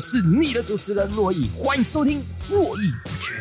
[0.00, 3.34] 是你的主持人珞亦，欢迎收听《络绎不绝》。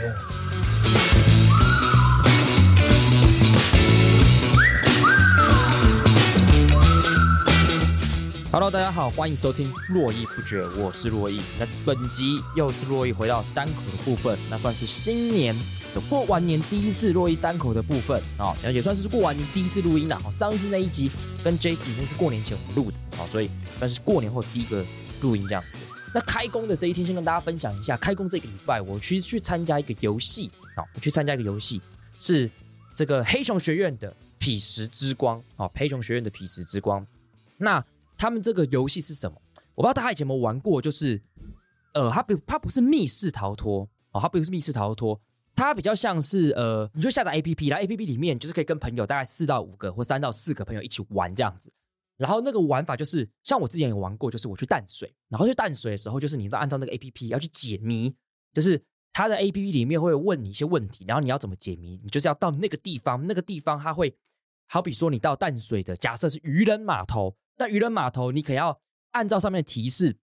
[8.51, 11.39] Hello，大家好，欢迎收听《络绎不绝》，我是珞亦。
[11.57, 15.55] 那本集又是珞亦回到单口的部分，那算是新年
[15.95, 20.19] 的过完年第一次洛伊单口的部分啊，然后也算是过完年第一次录音了。
[20.29, 21.09] 上一次那一集
[21.41, 24.83] 跟 Jace 那是过年前我们录的啊，所以但是过年后第一个。
[25.21, 25.79] 录音这样子，
[26.13, 27.95] 那开工的这一天，先跟大家分享一下。
[27.97, 31.81] 开工这个礼拜，我去去参加一个游戏，好，我去参加一个游戏，
[32.17, 32.49] 是
[32.95, 37.05] 这个黑熊学院的彼时之光，啊，黑熊学院的彼时之光。
[37.57, 37.83] 那
[38.17, 39.39] 他们这个游戏是什么？
[39.75, 41.21] 我不知道大家以前有没有玩过，就是，
[41.93, 45.19] 呃，它不，它不是密室逃脱，哦，它不是密室逃脱，
[45.55, 51.71] 它比较像是，呃，你就下载 APP，然后 APP 里面就是可以跟朋友大概四到五个或三到四个朋友一起玩这样子。
[52.19, 58.13] 然后那个玩法就是，像我之前有玩过，就是我去淡水，然后去淡水的时候，就是你都按照那个 A P P 要去解谜，
[58.53, 64.13] 就是它的 A P P 里面会问你一些问题，然后你要怎么解谜，你就是要到那个地方，那个地方它会，
[64.67, 68.77] 好比说你到淡水的，假设是渔人码头，但渔人码头，你可要
[69.11, 70.17] 按照上面的提示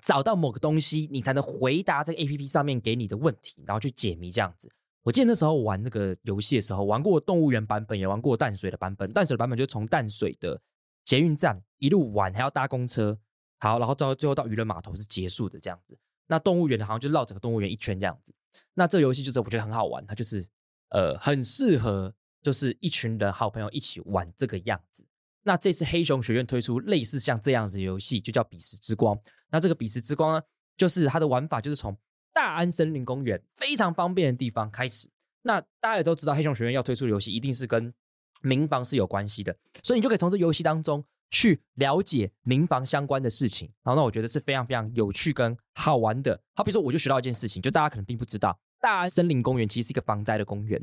[0.00, 4.70] 找到某个东西，你才能回答这个 A P P 上面给你的问题，然后去解谜这样子。
[5.02, 10.60] 我记得那时候玩那个游戏的时候，玩过动物园版本，也玩过淡水的版本，淡水的版本就从淡水的。
[11.04, 13.18] 捷运站一路玩还要搭公车，
[13.58, 15.98] 好，然后到最后到渔人码头是结束的这样子。
[16.26, 18.34] 那动物园好像就绕整个动物园一圈这样子。
[18.74, 20.46] 那这个游戏就是我觉得很好玩，它就是
[20.90, 25.06] 呃很适合就是一群人好朋友一起玩这个样子。
[25.42, 29.18] 那这次黑熊学院推出类似像这样子的游戏，就叫彼时之光。
[29.50, 30.42] 那这个彼时之光呢，
[30.76, 31.96] 就是它的玩法就是从
[32.32, 35.10] 大安森林公园非常方便的地方开始。
[35.42, 37.92] 那大家也都知道，黑熊学院要推出的游戏一定是跟
[38.42, 43.70] 民防是有关系的，所以你就可以从这游戏当中去了解民防相关的事情。
[43.82, 46.38] 然后，那我觉得是非常非常有趣跟好玩的。
[46.54, 50.80] 好，比如说，我就学到一件事情，就大家可能并不知道，大安森林公园其实是一个防灾的公园。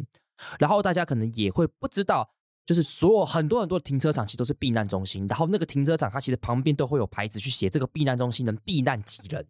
[0.57, 2.29] 然后，大家可能也会不知道，
[2.65, 5.27] 就是所有很多很多的停车场其实都是避难中心。
[5.27, 9.45] 然后，那个停车场它其实旁边都会有牌子去写这个避难中心能避难几人。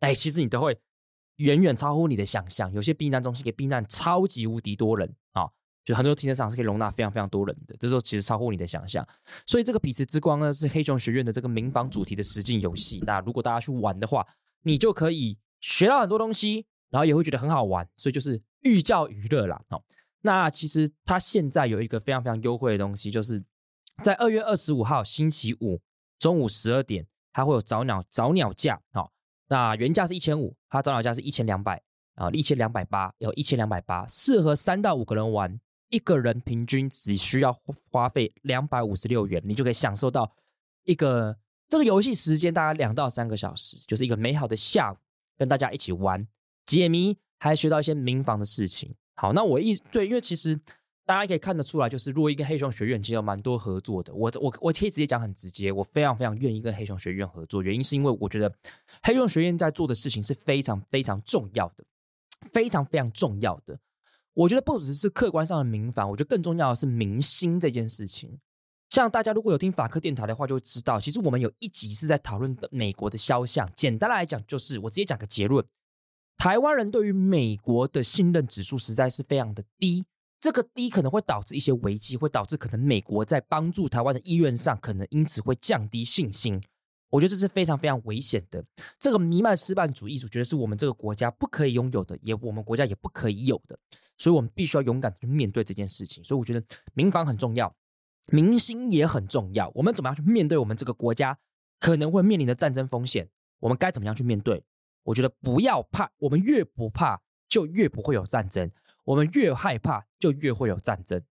[0.00, 0.78] 哎，其实你都会
[1.36, 5.48] 远远超乎你的想象，有些避难中心可以避难超级无敌多人啊。
[5.84, 9.06] 就很多停车场是可以容纳非常非常多人的，这时候其实超乎你的想象。
[9.46, 13.02] 所以这个彼时之光呢，是黑熊学院的这个民防主题的实景游戏。
[13.06, 14.26] 那如果大家去玩的话，
[14.62, 17.86] 你就可以学到很多东西，然后也会觉得很好玩。
[17.98, 19.60] 所以就是寓教于乐啦。
[19.68, 19.84] 好，
[20.22, 23.44] 那其实它现在有一个非常非常优惠的东西，就是
[24.02, 25.78] 在二月二十五号星期五
[26.18, 28.80] 中午十二点，它会有早鸟早鸟价。
[28.90, 29.12] 好，
[29.48, 31.82] 那原价是一千五，它早鸟价是一千两百
[32.14, 35.60] 啊，一千两百八，有一千两百八，适合三到五个人玩。
[35.90, 37.52] 一个人平均只需要
[37.90, 40.30] 花费两百五十六元，你就可以享受到
[40.84, 41.36] 一个
[41.68, 44.96] 这个游戏时间大概两到三个小时，就是一个美好的下午，
[45.36, 46.26] 跟大家一起玩
[46.66, 48.94] 解谜，还学到一些民防的事情。
[49.16, 50.58] 好，那我一对，因为其实
[51.06, 54.12] 大家可以看得出来，就是珞亦跟黑熊学院其实有蛮多合作的。
[54.14, 58.52] 我我我可以直接讲很直接，我非常非常愿意跟黑熊学院合作，原因是因为我觉得
[59.02, 61.84] 黑熊学院在做的事情是非常非常重要的，
[62.52, 63.78] 非常非常重要的。
[64.34, 68.38] 我觉得不只是客观上的民防，我觉得更重要的是民心这件事情。
[68.90, 73.68] 像大家如果有听法科电台的话，就会知道，其实我们有一集是在讨论的美国的肖像。
[73.74, 75.64] 简单来讲，就是我直接讲个结论：
[76.36, 80.04] 台湾人对于美国的信任指数实在是非常的低。
[80.40, 86.62] 这个低可能会导致一些危机，会导致可能美国在帮助台湾的意愿上，可能因此会降低信心。
[87.14, 88.64] 我觉得这是非常非常危险的。
[88.98, 93.78] 这个弥漫失败主义，我觉得是我们这个国家不可以拥有的，也我们国家也不可以有的。
[94.18, 96.24] 所以，我们必须要勇敢去面对这件事情。
[96.24, 96.60] 所以，我觉得
[96.92, 97.72] 民防很重要，
[98.32, 99.70] 民心也很重要。
[99.76, 101.38] 我们怎么样去面对我们这个国家
[101.78, 103.28] 可能会面临的战争风险？
[103.60, 104.64] 我们该怎么样去面对？
[105.04, 108.68] 我觉得不要怕，我们越不怕，就越不会有战争；
[109.04, 111.22] 我们越害怕，就越会有战争。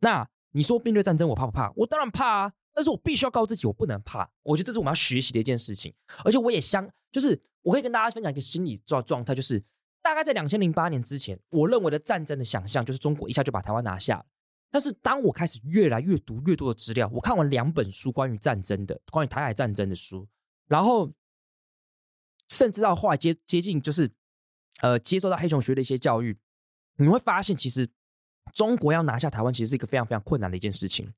[0.00, 1.70] 那你说面对战争，我怕不怕？
[1.76, 2.52] 我当然怕啊！
[2.74, 4.30] 但是我必须要告诉自己，我不能怕。
[4.42, 5.92] 我觉得这是我们要学习的一件事情。
[6.24, 9.62] 而且，我也相，就是我可以跟大家分享一个心理状状态，就是。
[10.02, 14.24] 大概在两千零八年之前，我认为的战争的想象就是中国一下就把台湾拿下。
[14.70, 20.26] 但是当我开始越来越读越多的资料，我看完两本书关于战争的、关于台海战争的书，
[20.68, 21.12] 然后
[22.48, 24.10] 甚至到后来接接近就是
[24.80, 26.34] 呃接受到黑熊学的一些教育，
[26.96, 27.86] 你会发现其实
[28.54, 31.12] 中国要拿下台湾其实是一个非常非常困难的一件事情。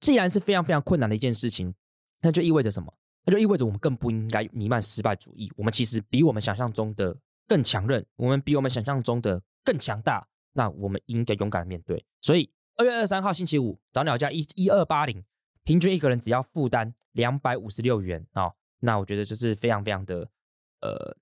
[0.00, 1.74] 既然是非常非常困难的一件事情，
[2.20, 2.92] 那就意味着什么？
[3.24, 5.52] 那就意味着我们更不应该弥漫失败主义。
[5.56, 7.16] 我们其实比我们想象中的。
[7.46, 12.02] 更强韧，我们比我们想象中的更强大，那我们应该勇敢面对。
[12.22, 15.22] 所以二月二十三号星期五早鸟价一一二八零，
[15.62, 20.26] 平均一个人只要负担两百五十六元啊、哦，那我觉得就是非常非常的
[20.80, 21.14] 呃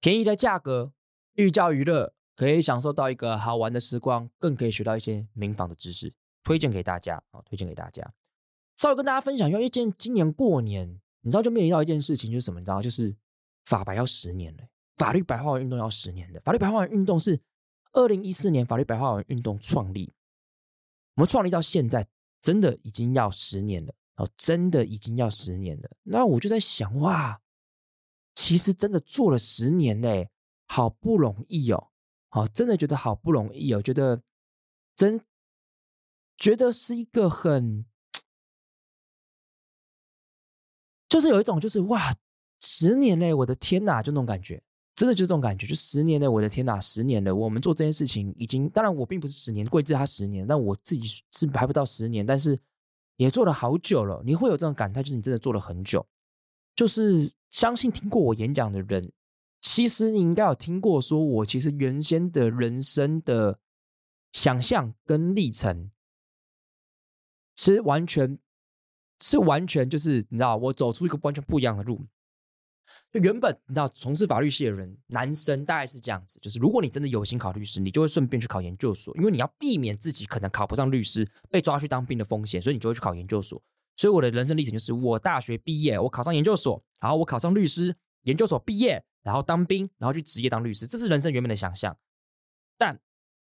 [0.00, 0.94] 便宜的价格，
[1.34, 8.14] 寓教于乐，可以享受到一个好玩的时光，更可以学到一些民防的知识，推荐给大家啊，推荐给大家。
[8.76, 10.88] 稍微跟大家分享一下，因为今今年过年，
[11.22, 12.60] 你知道就面临到一件事情，就是什么？
[12.60, 13.14] 你知道，就是
[13.64, 14.64] 法白要十年了，
[14.96, 16.40] 法律白话文运动要十年的。
[16.40, 17.40] 法律白话文运动是
[17.92, 20.12] 二零一四年法律白话文运动创立，
[21.14, 22.06] 我们创立到现在，
[22.40, 25.90] 真的已经要十年了哦，真的已经要十年了。
[26.04, 27.40] 那我就在想，哇，
[28.36, 30.30] 其实真的做了十年嘞，
[30.66, 31.88] 好不容易哦，
[32.28, 34.22] 好，真的觉得好不容易哦，觉得
[34.94, 35.20] 真
[36.38, 37.84] 觉得是一个很。
[41.10, 42.14] 就是有一种，就是哇，
[42.60, 44.62] 十年嘞，我的天哪，就那种感觉，
[44.94, 52.60] 真的就这种感觉，就十年嘞，我的天哪，十年了，我们做这件事情已经，当然我并不是十年，贵志他十年，但我自己是还不到十年，但是
[53.16, 54.22] 也做了好久了。
[54.22, 56.06] 你会有这种感叹，就是你真的做了很久。
[56.76, 59.10] 就是相信听过我演讲的人，
[59.62, 63.58] 其实你应该有听过，说我其实原先的人生的
[64.32, 65.90] 想象跟历程，
[67.58, 68.38] 其实完全。
[69.20, 72.06] 是完全就是你知道，我走出一个完全不一样的路。
[73.10, 83.60] 就原本你知道，从事法律系的人，男生大概是这样子，就是如果你真的有心考律师，你就会顺便去考研究所，因为你要避免自己可能考不上律师，被抓去当兵的风险，所以你就会去考研究所。
[83.96, 91.98] 所以我的人生历程就是，我大学毕业，我考上研究所，然后我考上律师，研究所毕业，然后当兵，然后去职业当律师，这是人生原本的想象。
[92.76, 93.00] 但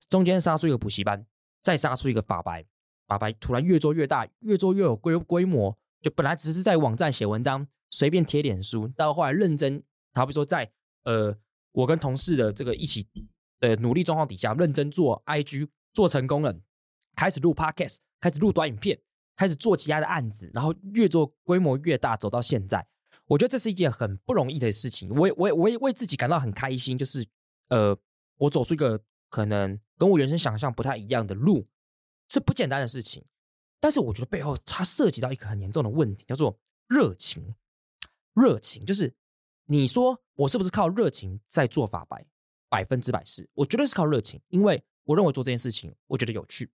[0.08, 1.26] 中间杀出一个补习班，
[1.62, 2.66] 再杀出一个法白。
[3.08, 5.78] 法白突然越做越大，越做越有规规模。
[6.02, 9.82] 就本来只是在网站写文章，随便贴点书，到后来认真，
[10.14, 10.72] 好比说在
[11.04, 11.36] 呃，
[11.72, 13.08] 我跟同事的这个一起
[13.60, 16.56] 的努力状况底下，认真做 IG，做成功了，
[17.16, 19.00] 开始录 Podcast，开始录短影片，
[19.36, 22.86] 开始做其他的案子，然后越做规模越大，走到现在，
[23.26, 25.10] 我觉得这是一件很不容易的事情。
[25.10, 27.26] 我也我也我也为自己感到很开心，就是
[27.70, 27.98] 呃，
[28.38, 31.68] 我走出一个可能跟我原生想象不太一样的路。
[32.30, 33.24] 是不简单的事情，
[33.80, 37.56] 但是我觉得背后它涉及到一个很严重的问题，叫做热情。
[38.34, 39.14] 热情就是
[39.66, 42.26] 你说我是不是靠热情在做法白？
[42.70, 46.70] 百分之百是，我绝对是靠热情，因为我认为做这件事情我觉得有趣。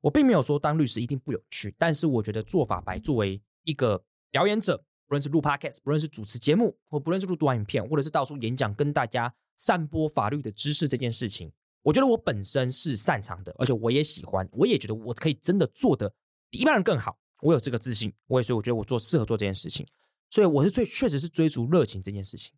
[0.00, 4.76] 我并没有说当律师一定不有趣，但是我觉得做法白作为一个表演者，
[5.06, 11.52] 不论是录 podcast，不论是主持节目，或不论是录短影片，或者是到处演讲，跟大家散播法律的知识这件事情。
[11.88, 16.12] 我觉得我本身是擅长的，而且我也喜欢，我也觉得我可以真的做得
[16.50, 17.18] 比一般人更好。
[17.40, 19.86] 我有这个自信，我也所以我觉得我做适合做这件事情，
[20.28, 22.52] 所以我是最确实是追逐热情这件事情。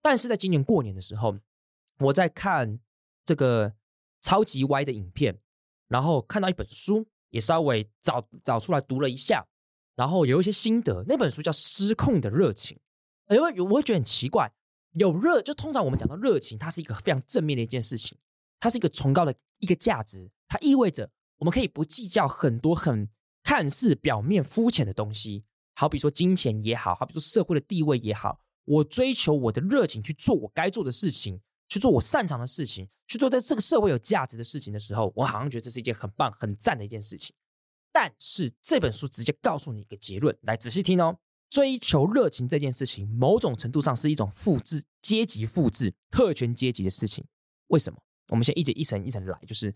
[0.00, 1.36] 但是在今年过年的时候，
[1.98, 2.78] 我在看
[3.24, 3.74] 这个
[4.20, 5.36] 超级歪的影片，
[5.88, 9.44] 然后看到一本书，也稍微找找出来读了一下，
[9.96, 11.04] 然后有一些心得。
[11.08, 12.78] 那本书叫《失控的热情》，
[13.34, 14.52] 因为我会觉得很奇怪，
[14.92, 18.16] 有热就通常我们讲到热情，它是一个非常正面的一件事情。
[18.60, 23.08] 它是一个崇高的一个价值，它意味着我们可以不计较很多很
[23.42, 37.34] 看似表面肤浅的东西，好比说金钱也好，好比说社会的地位也好，我追求我的热情去做我该做的事情，去做我擅长的事情，去做在这个社会有价值的事情的时候，我好像觉得这是一件很棒、很赞的一件事情。
[37.92, 47.24] 但是这本书直接告诉你一个结论，来仔细听哦，追求热情这件事情，某种程度上是一种复制阶级、复制特权阶级的事情。
[47.68, 47.98] 为什么？
[48.30, 49.74] 我们先一节一层一层来，就是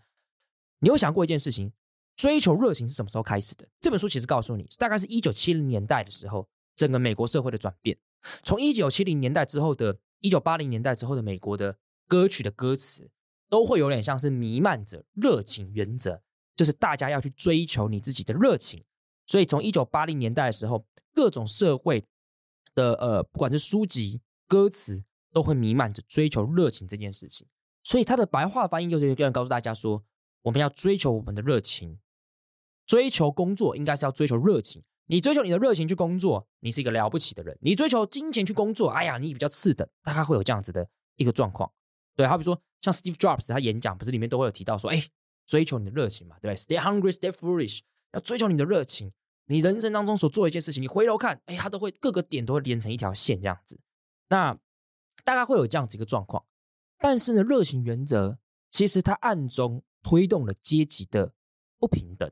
[0.79, 1.71] 你有想过一件事情，
[2.15, 3.67] 追求热情是什么时候开始的？
[3.81, 7.97] 这本书其实告诉你，大概是一九七零年代的时候，整个美国社会的转变。
[8.43, 13.11] 从一九七零年代之后的，一九八零年代之后的美国的歌曲的歌词，
[13.49, 16.21] 都会有点像是弥漫着热情原则，
[16.55, 18.83] 就是大家要去追求你自己的热情。
[19.27, 22.05] 所以从一九八零年代的时候，各种社会
[22.73, 27.45] 的呃，不管是书籍、歌词，都会弥漫着追求热情这件事情。
[27.85, 30.03] 所以他的白话翻译就是要告诉大家说，
[30.41, 31.99] 我们要追求我们的热情，
[32.85, 34.83] 追求工作应该是要追求热情。
[35.05, 37.55] 你追求你的热情去工作，你是一个了不起的人。
[37.61, 39.87] 你追求金钱去工作，哎呀，你比较次等。
[40.01, 41.71] 大概会有这样子的一个状况。
[42.15, 45.05] 对，好比说像 Steve Jobs 他演讲不是里面都会有提到说，哎，
[45.45, 47.81] 追求你的热情嘛，对不对？Stay hungry, stay foolish，
[48.13, 49.11] 要追求你的热情。
[49.45, 53.79] 你人生当中所做一件事情，你回头看，哎，他都会各个点都会连成一条线这样子。
[54.29, 54.57] 那
[55.23, 56.43] 大概会有这样子一个状况。
[56.99, 58.37] 但是呢，热情原则
[58.71, 61.33] 其实它暗中推动了阶级的
[61.77, 62.31] 不平等。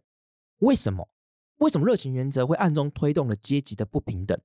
[0.60, 1.10] 为什么？
[1.58, 4.40] 为什么热情原则会暗中推动了阶级的不平等？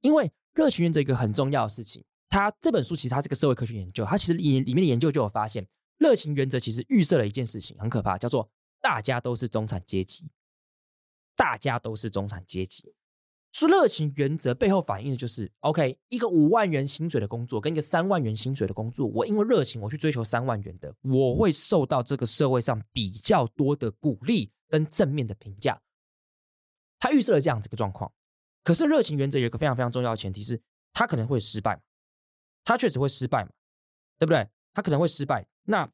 [0.00, 5.66] 因为热情原则一个很重要的事情，它这本书其实它是个社会科学研究，它其实里里面的研究就有发现，
[5.98, 8.50] 热情原则其实预设了一件事情，很可怕，叫做
[8.80, 10.28] 大家都是中产阶级，
[11.36, 12.92] 大家都是中产阶级。
[13.52, 25.80] 说热情原则背后反映的就是，OK，一个五万元薪水的工作跟一个三万元薪水的工作，我因为热情我去追求三万元的，我会受到这个社会上比较多的鼓励跟正面的评价。
[27.00, 28.12] 他预设了这样子一个状况，
[28.62, 30.60] 可是热情原则有一个非常非常重要的前提是，
[30.92, 31.80] 他可能会失败，
[32.64, 33.50] 他确实会失败嘛，
[34.18, 34.48] 对不对？
[34.74, 35.90] 他可能会失败，那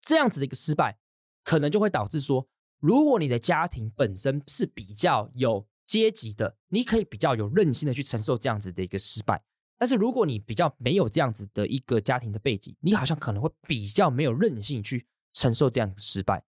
[0.00, 0.98] 这样子的一个失败，
[1.44, 2.48] 可能就会导致说，
[2.80, 9.42] 如果你的家庭本身是比较有阶级的，你可以比较有韧性的去承受这样子的一个失败。
[9.76, 16.44] 但是如果你比较没有这样子的一个家庭的背景，你好像可能会比较没有韧性去承受这样的失败。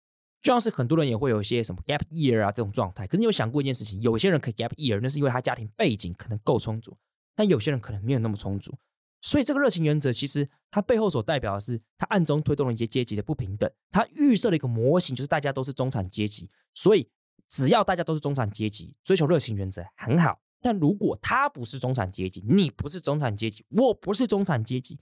[0.43, 3.07] 就像是很多人也会有一些什么 gap year 啊这种状态。
[3.07, 6.97] 可是你有想过一件事情，有些人可以 gap year，那是因为他家庭背景可能够充足，
[7.37, 8.77] 但有些人可能没有那么充足。
[9.21, 13.71] 所以这个热情原则其实它背后所代表的是，它暗中推动了一些阶级的不平等。
[13.93, 17.09] 它预设了一个模型，就是大家都是中产阶级，所以。
[17.49, 20.39] 只要大家都是中产阶级，追求热情原则很好。
[20.61, 24.99] 但如果他不是中产阶级，你不是中产阶级，我不是中产阶级，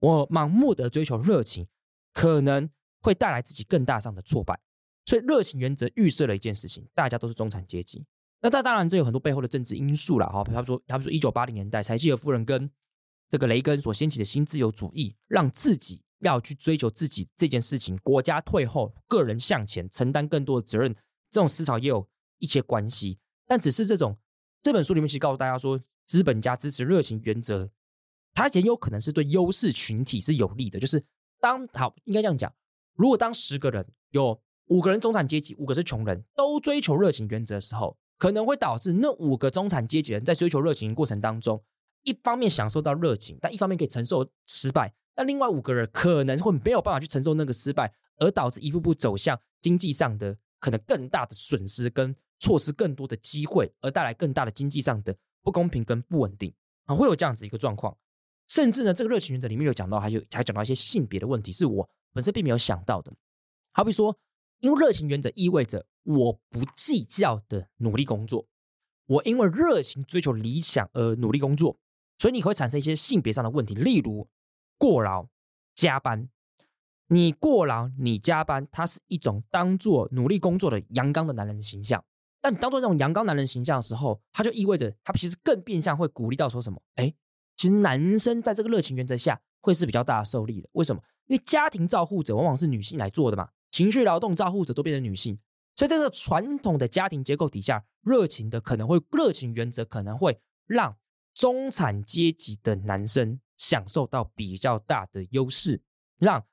[0.00, 1.66] 我盲目的追求热情，
[2.12, 2.68] 可能
[3.00, 4.58] 会带来自己更大上的挫败。
[5.04, 8.06] 所以热情原则预设了一件事情：大家都是中产阶级。
[8.40, 10.42] 那当当然，这有很多背后的政治因素了哈。
[10.42, 12.70] 比方说，他们说一九八零年代，柴契尔夫人跟
[13.28, 20.96] 这个雷根所掀起的新自由主义，让自己要去追求自己这件事情，国家退后，个人向前，承担更多的责任。
[21.34, 24.16] 这种思潮也有一些关系，但只是这种
[24.62, 27.68] 这本书里面其实告诉大家说，资本家支持热情原则，
[28.32, 30.78] 它也有可能是对优势群体是有利的。
[30.78, 31.04] 就是
[31.40, 32.54] 当好应该这样讲，
[32.94, 41.60] 如果当十个人有五个人中产阶级，五个是穷人，都追求热情原则的时候，可能会导致那五个中产阶级人在追求热情过程当中，
[42.04, 50.38] 一方面享受到热情，但一方面可以承受失败，但另外五个人可能会没有办法去承受那个失败，而导致一步步走向经济上的。
[50.64, 56.54] 可能更大的损失跟错失更多的机会，而带来更大的经济上的不公平跟不稳定
[56.86, 57.94] 啊，会有这样子一个状况。
[58.48, 63.12] 甚至呢，这个热情原则里面有讲到，还有还讲到一些性别的问题，是我本身并没有想到的。
[63.72, 64.18] 好比说，
[64.60, 68.46] 因为热情原则意味着我不计较的努力工作，
[69.04, 71.76] 我因为热情追求理想而努力工作，
[72.16, 74.26] 所以你会产生一些性别上的问题，例如
[74.78, 75.26] 过劳、
[75.74, 76.30] 加班。
[77.08, 82.02] 你过劳，你加班，它是一种当做努力工作的阳刚的男人的形象。
[82.40, 86.80] 但你当做这种阳刚男人形象的时候，它就意味着他其实更变相会鼓励到说什么？
[86.96, 87.14] 哎，
[87.56, 90.68] 其实男生在这个热情原则下会是比较大的受力的。
[90.72, 91.00] 为什么？
[91.26, 95.38] 因为家庭照护者往往是女性来做的嘛，情绪劳动照护者都变成女性，
[95.76, 100.96] 所以这个传统的家庭结构底下，热情的可能会热情原则可能会让
[101.32, 105.82] 中产阶级的男生享受到比较大的优势，
[106.18, 106.44] 让。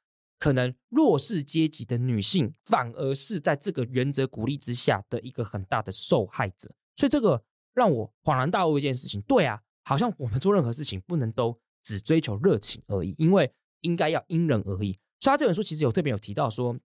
[0.41, 7.45] 可能弱势阶级的女性反而是在这个原则鼓励之下的一个很大的受害者，所以这个
[7.75, 9.21] 让我恍然大悟一件事情。
[9.21, 14.91] 对啊，好像我们做任何事情不能都只追求热情而已，因为应该要因人而异。
[15.19, 16.75] 所以他这本书其实有特别有提到说，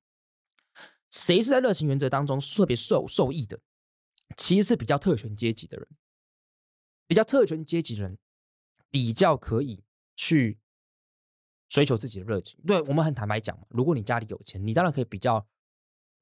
[1.10, 3.58] 谁是在热情原则当中特别受受益的，
[4.36, 5.88] 其实是比较特权阶级的人，
[7.06, 8.18] 比较特权阶级的人
[8.90, 9.82] 比较可以
[10.14, 10.58] 去。
[11.68, 15.44] 追求自己的热情，对，我们很坦白讲嘛，如果你家里有钱，你当然可以比较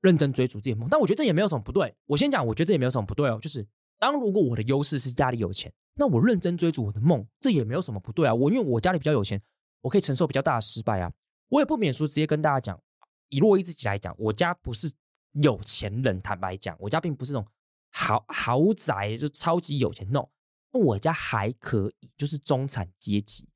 [0.01, 0.89] 认真追逐自己的梦。
[0.91, 1.95] 但我觉得这也没有什么不对。
[2.07, 3.39] 我先讲，我觉得这也没有什么不对哦。
[3.41, 3.67] 就是
[3.99, 8.35] 当如果我的优势是家里有钱，那我认真追逐我的梦，这也没有什么不对啊。
[8.35, 9.41] 我因为我家里比较有钱，
[9.83, 11.13] 我可以承受比较大的失败啊。
[11.49, 12.81] 我也不免俗，直接跟大家讲，
[13.29, 14.93] 以洛伊自己来讲，我家不是
[15.33, 16.19] 有钱人。
[16.21, 17.47] 坦白讲，我家并不是那种
[17.91, 20.31] 豪豪宅，就超级有钱那种。
[20.73, 23.47] 我家还可以，就是中产阶级。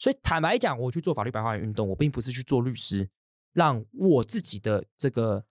[0.00, 3.08] 所以坦白讲，我去做法律白话文运动，我并不是去做律师，
[3.52, 5.44] 让我自己的这个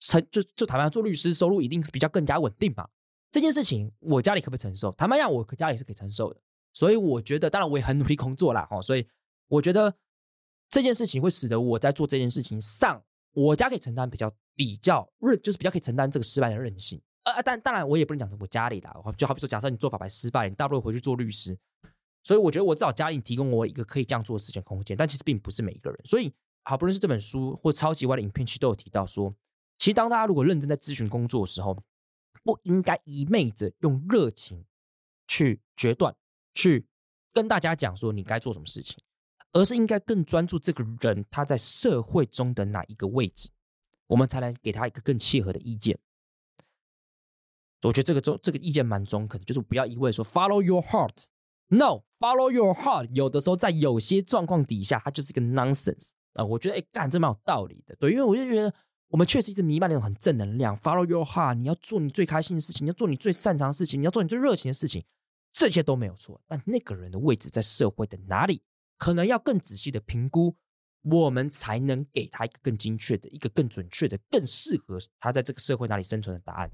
[0.00, 2.88] 成就就坦白讲，做律师收入一定是比较更加稳定嘛。
[3.30, 4.90] 这件事情我家里可不可以承受？
[4.92, 6.40] 坦白讲，我家里是可以承受的。
[6.72, 8.82] 所以我觉得，当然我也很努力工作啦，哈。
[8.82, 9.06] 所以
[9.46, 9.94] 我觉得
[10.68, 13.00] 这件事情会使得我在做这件事情上，
[13.34, 17.00] 我家可以承担比较比较韧，就是比较可以承担这个失败的韧性。
[17.22, 21.56] 呃，但当然我也不能讲我家里啦，就好比说，假设你做法白失败，你大不了回去做律师。
[22.26, 26.00] 所以我觉得我至少家里提供我一个可以这样做的时间空间，但其实并不是每一个人。
[26.04, 26.32] 所以
[26.64, 29.32] 好不容易是这本书或超级歪的影片，其实都有提到说，
[29.78, 31.80] 其实当大家如果认真在咨询工作的时候，
[32.42, 34.64] 不应该一昧着用热情
[35.28, 36.16] 去决断，
[36.52, 36.84] 去
[37.32, 38.98] 跟大家讲说你该做什么事情，
[39.52, 43.50] 而是应该更专注这个人他在社会中的哪一个位置，
[44.08, 45.96] 我们才能给他一个更切合的意见。
[47.82, 52.02] 我觉得这个中这个意见蛮中肯，就是不要一味说 follow your heart，no。
[52.18, 53.08] Follow your heart。
[53.12, 56.44] 有的时候在有些状况底下，它就是一个 nonsense 啊。
[56.44, 57.94] 我觉得，哎，干这蛮有道理的。
[57.96, 58.72] 对，因为我就觉得
[59.08, 65.04] 我们确实一直弥漫那种很正能量，Follow your heart，你要做你最开心的事情，你要做你最擅长的事情，你要做你最热情的事情，
[65.52, 66.40] 这些都没有错。
[66.46, 68.62] 但那个人的位置在社会的哪里，
[68.98, 70.56] 可能要更仔细的评估，
[71.02, 76.70] 我们才能给他一个更精确的、一个更准确的、更适合他在这个社会哪里生存的答案。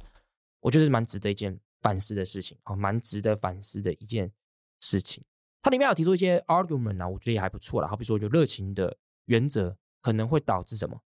[0.60, 4.32] 我觉得是蛮值得一件反思的事情啊，蛮值得反思的一件
[4.80, 5.22] 事情。
[5.62, 7.86] 它里面有提出一些 argument 啊，我觉得也还不错啦。
[7.86, 11.00] 好比说，有热情的原则可能会导致什么？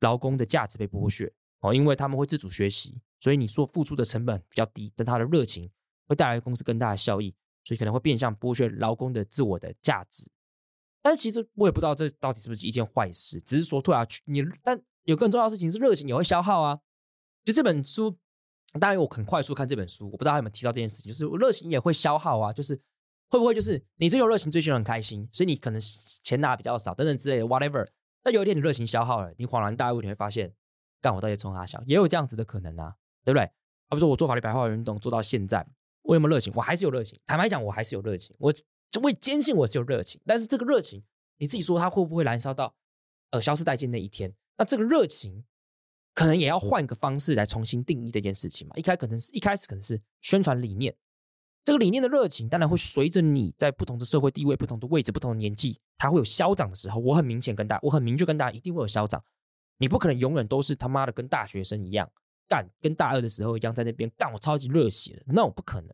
[0.00, 5.68] 劳工的价值被剥削哦，因为他们会自主学习，所以你说付出的成本比较低，但他的热情
[6.06, 10.30] 会带来公司更大的效益，所以可能会变相剥削劳工的自我的价值。
[11.02, 16.78] 但是其实我也不知道这到底是不是一件坏事，只是说对啊，你但有更重要的事情是热情也会消耗啊。
[17.44, 18.16] 就这本书，
[18.78, 22.80] 当然我很快速看这本书，我不知道他有没有提到这件事情，就是热情也会消耗啊，就是。
[23.28, 27.86] 会不会就是你最有热情，追求很开心，所以你可能钱拿比较少等等之类的，whatever。
[28.22, 30.52] 但有一天你热情消耗了，你恍然大悟，你会发现，
[31.00, 33.42] 干我到底冲他笑，也有这样子的可能啊，对不对？
[33.88, 35.64] 而不是说我做法律白话文运动做到现在，
[36.02, 36.52] 我有没有热情？
[36.56, 37.20] 我还是有热情。
[37.24, 38.34] 坦白讲，我还是有热情。
[38.38, 38.52] 我
[39.02, 41.04] 我也坚信我是有热情，但是这个热情，
[41.38, 42.74] 你自己说它会不会燃烧到
[43.30, 44.34] 呃消失殆尽那一天？
[44.56, 45.44] 那这个热情
[46.14, 48.74] 可能也要换个方式来重新定义这件事情嘛。
[48.76, 50.96] 一开可能是一开始可能是宣传理念。
[51.66, 57.00] 这个理念的热情，当然会随着你在不同的社会地位、不同的位置、不同的年纪，它会有消长的时候。
[57.00, 59.20] 我很明显跟大家，我很明确跟大家，一定会有消长。
[59.78, 62.08] 你不可能永远都是他妈的跟大学生一样
[62.48, 65.92] 干，跟大二的时候一样在那边干，我超级热血的，那我不可能。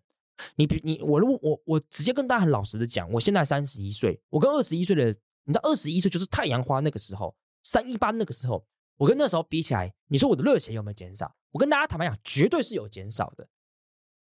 [0.57, 5.07] 你比你我如果我我直接跟大家很老实的讲，我现在三十一岁，我跟二十一岁的，
[5.45, 8.63] 你知道二十一岁就是太阳花那个时候，三一八那个时候，
[8.99, 11.35] 我跟那时候比起来，你说我的热血有没有减少？
[11.51, 13.49] 我跟大家坦白讲，绝对是有减少的。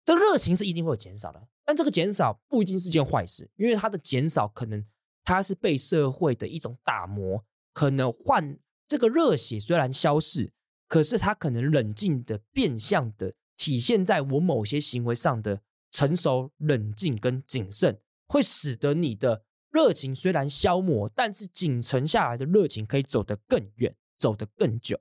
[0.07, 4.81] 这个热情是一定会有减少的，但这个减少不一定是件坏事，因为它的减少可能
[5.25, 10.53] 它是被社会的一种打磨，可能换这个热血虽然消逝，
[10.87, 24.98] 可是它可能冷静的变相的体现在我某些行为上的成熟、冷静跟谨慎，会使得你的热情虽然消磨，但是仅存下来的热情可以走得更远，走得更久，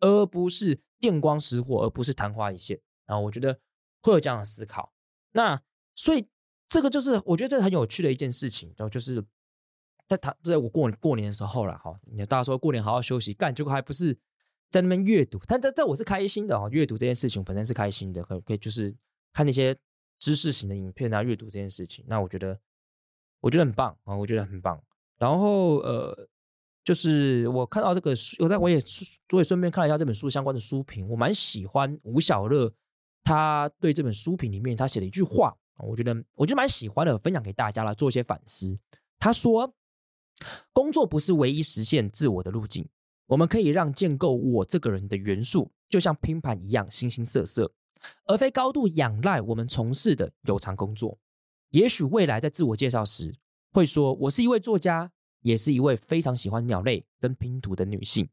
[0.00, 2.78] 而不是电光石火，而不是昙花一现。
[3.06, 3.58] 然后我觉得。
[4.02, 4.92] 会有这样的思考，
[5.32, 5.60] 那
[5.94, 6.26] 所以
[6.68, 9.22] 这个就是我觉得这很有趣的一件事情，然后就是
[10.08, 14.16] 在他在我过过年的时候了哈，你大家说过年好好休息干，结果还不是
[14.70, 18.94] 在那边阅读，但这这我是开心的哈，阅读这件事情本身是开心的，可可以就是
[19.32, 19.76] 看那些
[20.18, 22.58] 知识型的影片啊，阅读这件事情，那我觉得
[23.40, 24.82] 我觉得很棒啊，我觉得很棒。
[25.18, 26.28] 然后呃，
[26.82, 28.80] 就是我看到这个书，我在我也
[29.32, 32.72] 我也顺便看了一下这本书相关的书评，我蛮喜欢吴晓乐。
[33.22, 38.78] 他对这本书评里面，他写了一句话，我觉得我就蛮喜欢的，分享给大家来做一些反思。
[39.18, 39.74] 他说
[40.72, 42.88] ：“工作不是唯一实现自我的路径，
[43.26, 47.72] 我们可以让建构我这个人的元素，就像拼盘一样形形色色，
[48.24, 51.18] 而非高度仰赖我们从事的有偿工作。
[51.70, 53.34] 也许未来在自我介绍时
[53.72, 58.28] 会说，我是一位作家，也是一位非常喜欢鸟类跟拼图的女性。”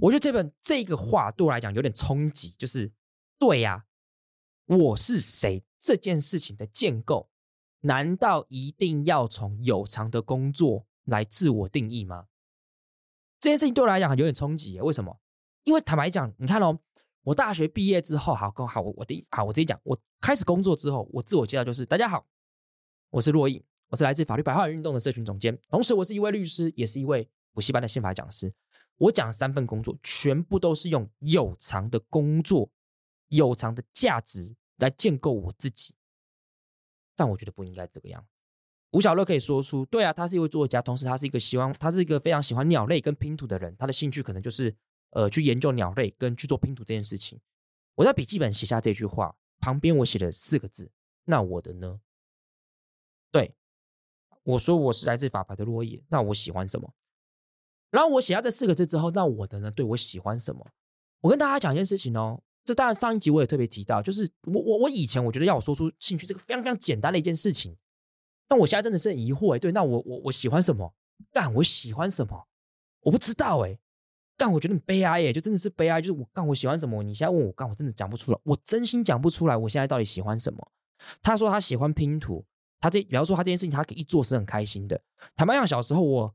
[0.00, 2.90] 我觉得这本这个话对我来讲有点冲击，就是
[3.38, 3.84] 对呀、
[4.76, 7.28] 我是谁这件事情的建构，
[7.80, 12.28] 难道一定要从有偿的工作来自我定义吗？
[13.40, 14.80] 这件事情对我来讲有点冲击。
[14.80, 15.18] 为什么？
[15.64, 16.78] 因为坦白讲，你看哦，
[17.24, 22.24] 我大学毕业之后，好，好，我我第，好，我直接讲，我开始工作之后，我自我介绍就是：大家好，
[23.10, 28.54] 我是珞亦，我是来自法律白话文运动的社群总监，同时我是一位律师，也是一位补习班的宪法讲师。
[28.98, 32.70] 我讲三份工作，全部都是用有偿的工作，
[33.30, 34.54] 有偿的价值。
[34.80, 35.94] 来建构我自己，
[37.14, 38.28] 但我觉得不应该这个样子。
[38.90, 43.76] 吴小乐可以说出，对啊，他是一位作家，同时他是一个喜欢，他是一个非常喜欢鸟类跟拼图的人。
[43.78, 44.74] 他的兴趣可能就是
[45.10, 47.40] 呃去研究鸟类跟去做拼图这件事情。
[47.94, 50.90] 我在笔记本写下这句话，旁边我写了四个字：
[51.24, 52.00] 那我的呢？
[53.30, 53.54] 对，
[54.42, 56.92] 我说我是来自法白的珞亦，那我喜欢什么？
[57.90, 59.70] 然后我写下这四个字之后，那我的呢？
[59.70, 60.66] 对，我喜欢什么？
[61.20, 62.42] 我跟大家讲一件事情哦。
[62.70, 67.76] 这当然，上一集我也特别提到，就是我我我以前我觉得要我说出兴趣这个非常非常简单的一件事情，
[68.46, 70.94] 但我现在真的是很疑惑哎，对，那我我我喜欢什么？
[71.32, 72.46] 干，我喜欢什么？
[73.00, 73.76] 我不知道哎，
[74.36, 77.02] 干，我觉得很悲哀哎，就真的是悲哀，就是我干我喜欢什么？
[77.02, 80.70] 你现在问我干，我真的讲不出来，我真心讲不出来，我现在到底喜欢什么？
[81.20, 82.44] 他说他喜欢拼图，
[82.78, 85.00] 他这比方说他这件事情他可以一做是很开心的。
[85.34, 86.32] 坦白讲，小时候我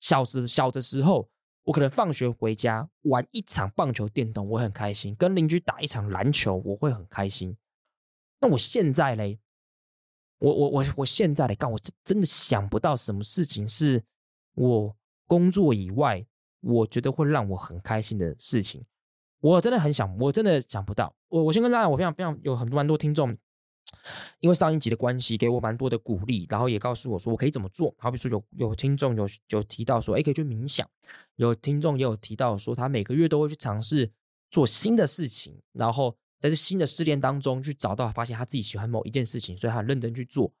[0.00, 1.28] 小时小的时候。
[1.64, 7.56] 我可能放学回家玩一场棒球电动，我很开心；跟邻居打一场篮球，我会很开心。
[8.40, 9.38] 那我现在嘞，
[10.38, 14.02] 我我我我现在来干，我真真的想不到什么事情是
[14.54, 14.94] 我
[15.26, 16.24] 工作以外
[16.60, 18.84] 我觉得会让我很开心的事情。
[19.40, 21.14] 我真的很想，我真的想不到。
[21.28, 23.36] 我我先跟大家，我非常非常有很多蛮多听众，
[24.40, 27.94] 因为上一集的关系，给我蛮多的鼓励，然后也告诉我说我可以怎么做。
[27.98, 30.88] 好比说有有听众有有提到说，哎，可以去冥想。
[31.36, 34.10] 有听众也有提到说，他每个月都会去尝试
[34.50, 40.52] 做新的事情，然后在这新的试炼当中去找到发现他自己喜欢某一件事情，所以他很认真去做。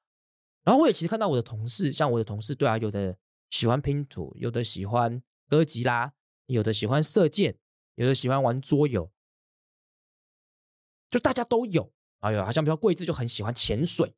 [0.64, 3.16] 然后我也其实看到我的同事，像我的同事，对啊，有的
[3.50, 6.12] 喜欢拼图，有的喜欢哥吉拉，
[6.46, 7.56] 有的喜欢射箭。
[7.96, 9.08] 有的喜欢玩桌游，
[11.08, 11.92] 就大家都有。
[12.24, 14.14] 哎呦，好像比较贵志就很喜欢潜水，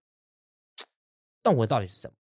[1.42, 2.14] 但我到底是什么？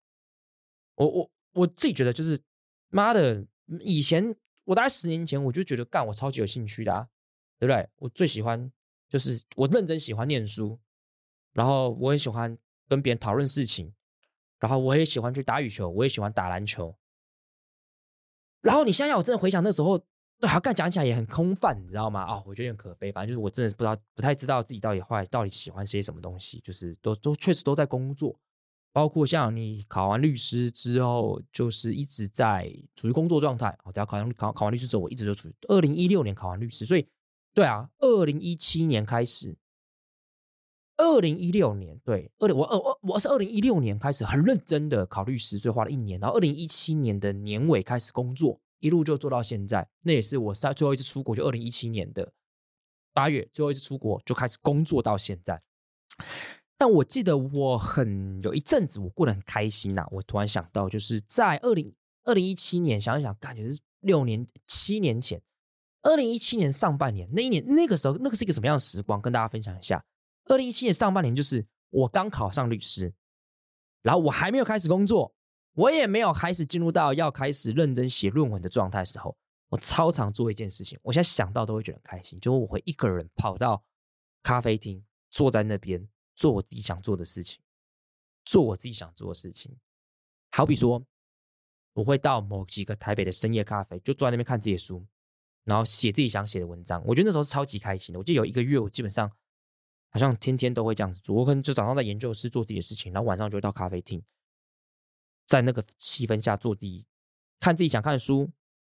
[0.95, 2.41] 我我我自己觉得就是，
[2.89, 3.45] 妈的，
[3.81, 7.07] 以前我大概十年前我就觉得干我超级有兴趣的啊，
[7.59, 7.87] 对不对？
[7.97, 8.71] 我最喜欢
[9.07, 10.79] 就是我认真喜欢念书，
[11.53, 13.93] 然后我也喜欢跟别人讨论事情，
[14.59, 16.97] 然后我也喜欢去打羽球，我也喜欢打篮球。
[18.61, 20.03] 然后你现在我真的回想那时候。
[20.45, 22.23] 对，好，刚讲起来也很空泛，你知道吗？
[22.23, 23.11] 哦，我觉得很可悲。
[23.11, 26.61] 反正就是我真的不知道，不太知道自己到底后来到底喜欢些什么东西。
[26.63, 28.39] 就是都都确实都在工作，
[28.93, 33.75] 包括像你考完律师之后，就是一直在处于工作状态。
[33.85, 37.07] 我只要考上考考完律师之后，我一直就处于二零一六年考完律师，所以
[37.55, 39.57] 对啊，二零一七年开始，
[40.97, 48.61] 二零一六年对，二零我二我我是二零一六年开始很认真的考律师，所以花了一年，然后二零一七年的年尾开始工作。
[48.79, 52.33] 一路就做到现在，那也是我上最后一次出国，就二零一七年的
[53.13, 55.61] 八月，最后一次出国就开始工作到现在。
[56.77, 61.93] 但我记得我很有一阵子我过得很开心呐、我突然想到，就是在二零
[62.25, 65.41] 二零一七年，想一想，感觉是六年七年前，
[66.01, 69.21] 二零一七年上半年那一年，那个时候那个是一个什么样的时光？
[69.21, 70.03] 跟大家分享一下。
[70.45, 73.13] 二零一七年上半年就是我刚考上律师，
[74.01, 75.33] 然后我还没有开始工作。
[75.75, 79.37] 我也没有开始进入到要开始认真写论文的状态时候，
[79.69, 83.83] 我超常做一件事情，我现在想到都会觉得很开心，就是我会一个人跑到
[84.41, 87.61] 咖啡厅，坐在那边做我自己想做的事情，
[88.45, 89.75] 做我自己想做的事情。
[90.51, 91.05] 好比说，
[91.93, 95.05] 我会到某几个台北的深夜咖啡，就坐在那边看自己的书，
[95.65, 97.03] 然后写自己想写的文章。
[97.05, 98.19] 我觉得那时候是超级开心的。
[98.19, 99.29] 我记得有一个月，我基本上
[100.11, 101.35] 好像天天都会这样子做。
[101.35, 104.23] 我可能就早上在研究室做自己的事情，然后晚上就会到咖啡厅。
[105.45, 107.05] 在那个气氛下做第一，
[107.59, 108.51] 看自己想看的书，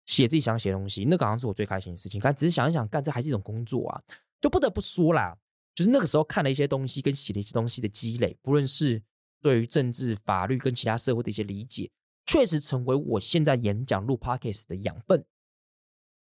[0.05, 2.19] 写自己想写的东西，那个好像是我最开心的事情。
[2.21, 4.01] 但只是想一想，干这还是一种工作啊，
[4.41, 5.37] 就不得不说啦，
[5.75, 9.01] 就是那个时候看了一些东西跟写了一些东西的积累，不论是
[9.41, 11.91] 对于政治、法律跟其他社会的一些理解，
[12.25, 15.23] 确实成为我现在演讲录 podcast 的养分。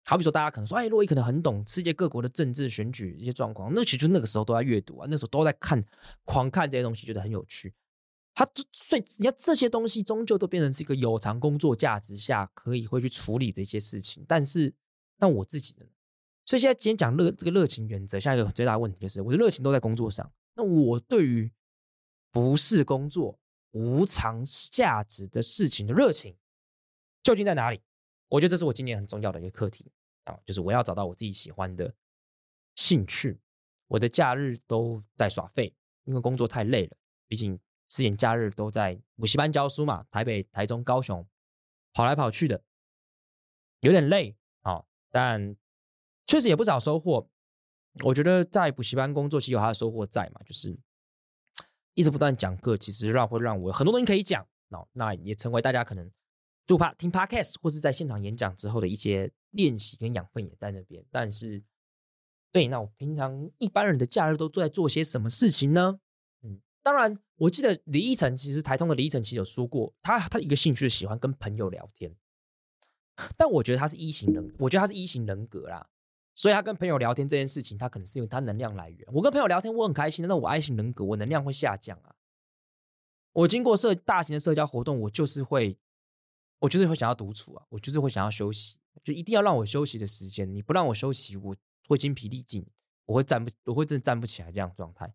[0.03, 5.83] 好比说，大家可能说，哎，洛伊可能很懂世界各国的政治选举一些状况，那其实那个时候都在阅读啊，那时候都在看，
[6.25, 7.73] 狂看这些东西，觉得很有趣。
[8.33, 14.73] 他所以你看这些东西终究都变成是一个有偿工作价值下可以会去处理的一些事情，但是
[15.17, 15.85] 那我自己呢？
[16.45, 20.31] 所以现在今天讲热这个热情原则，下一个最大的问题就是我的热情都在工作上。
[20.55, 21.51] 那我对于
[22.31, 23.37] 不是工作
[23.71, 26.35] 无偿价值的事情的热情
[27.23, 27.81] 究竟在哪里？
[28.29, 29.91] 我觉得这是我今年很重要的一个课题
[30.23, 31.93] 啊，就是我要找到我自己喜欢的
[32.75, 33.39] 兴趣。
[33.87, 36.95] 我的假日都在耍废，因为工作太累了，
[37.27, 37.59] 毕竟。
[37.91, 41.27] 之前假日都在补习班教书嘛，台北、台中、高雄
[41.91, 42.63] 跑来跑去的，
[43.81, 45.57] 有点累啊、哦，但
[46.25, 47.29] 确实也不少收获。
[48.05, 50.79] 我觉得在补习班工作其实有他的收获在嘛，就是
[51.93, 54.47] 一直不断讲课，其实让会让我很多东西可以讲。
[54.69, 56.09] 哦，那也成为大家可能
[56.65, 61.03] 就怕听 Podcast 或是在现场演讲之后的一些练习跟养分也在那边。
[61.11, 61.61] 但是，
[62.53, 65.99] 对，那我平常一般人的假日都在做些什么事情呢？
[66.43, 67.19] 嗯，当然。
[67.41, 72.15] 我记得李依晨，其实台通的李依晨其实有说过，他他一个兴趣是喜欢跟朋友聊天，
[73.35, 75.89] 但我觉得他是一型人，我觉得他是一型人格啦，
[76.35, 79.07] 所以他跟朋友聊天这件事情，他可能是因为他能量来源。
[79.11, 82.13] 我跟朋友聊天，我很开心，那我 I 型人格，我能量会下降啊。
[83.33, 85.79] 我经过社大型的社交活动，我就是会，
[86.59, 91.55] 我就是会想要独处啊，我就是会想要休息，就一定要让我休息的时间，你不让我休息，我
[91.87, 92.63] 会精疲力尽，
[93.07, 95.11] 我会站不，我会真的站不起来这样状态。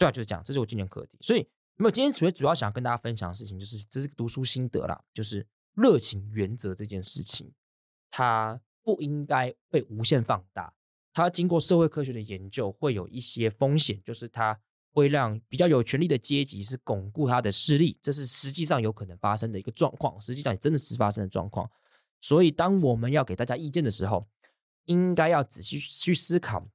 [0.00, 1.18] 对啊，就是这样，这是我今年课题。
[1.20, 7.52] 所以，没有今天主要主要想跟大家分享的事情，就是这是读书心得啦，就是热情原则这件事情，
[8.08, 10.72] 它不应该被无限放大。
[11.12, 14.58] 它经过社会科学的研究，会有一些风险，就是它
[14.90, 21.70] 会让比较有权力的阶级是巩固他的势力，这是实际上有可能发生的一个状况，实际上也真的是发生的状况。
[22.22, 24.26] 所以，当我们要给大家意见的时候，
[24.86, 26.66] 应该要仔细去思考。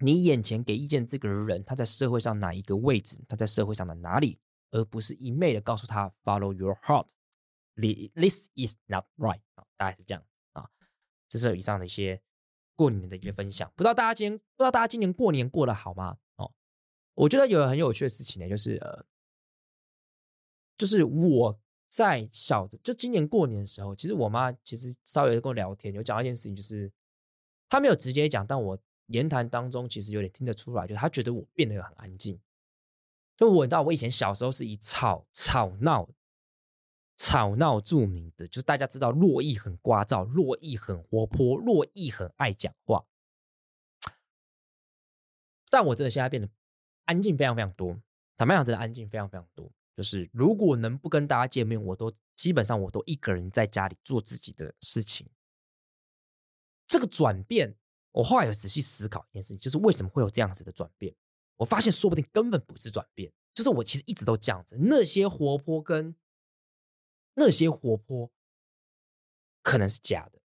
[0.00, 3.22] 你眼前给意见这个人，他在社会上哪一个位置？
[3.28, 4.38] 他在社会上的哪里？
[4.72, 10.70] 而不是一昧的告诉他 “follow your heart”，this is not right 啊，大概是这样啊。
[11.28, 12.22] 这是以上的一些
[12.76, 13.70] 过年的一些分享。
[13.74, 16.16] 不知道大家今天不知道大家今年过年过得好吗？
[16.36, 16.52] 哦，
[17.14, 19.04] 我觉得有很有趣的事情呢，就是呃，
[20.78, 26.90] 就是我在小的就今年过年的时候，其实我妈其实稍微跟我聊天，有讲到一件事情，就是
[27.68, 28.78] 她没有直接讲，但我
[29.10, 32.40] 言谈当中其实有点听得出来，就是他觉得我变得很安静。
[33.36, 36.08] 就我知道，我以前小时候是以吵吵闹。
[37.22, 43.04] 吵闹著名的，就是大家知道珞亦很聒噪，珞亦很活泼，珞亦很爱讲话。
[45.68, 46.48] 但我真的现在变得
[47.04, 47.94] 安静非常非常多，
[48.38, 49.70] 坦白讲，真的安静非常非常多。
[49.94, 55.28] 就是如果能不跟大家见面，我都基本上我都一个人在家里做自己的事情。
[56.86, 57.76] 这个转变，
[58.12, 61.14] 我后来有仔细思考一件事情，就是为什么会有这样子的转变？
[61.56, 64.76] 我发现说不定根本不是转变，就是我其实一直都这样子。
[64.80, 66.16] 那些活泼跟
[67.34, 68.30] 那些活泼
[69.62, 70.40] 可能是假的，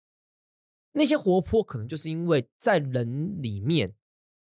[0.93, 3.95] 那些活泼可能就是因为在人里面，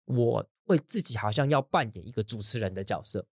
[0.04, 3.26] 我会自己好像要扮演一个主持人的角色。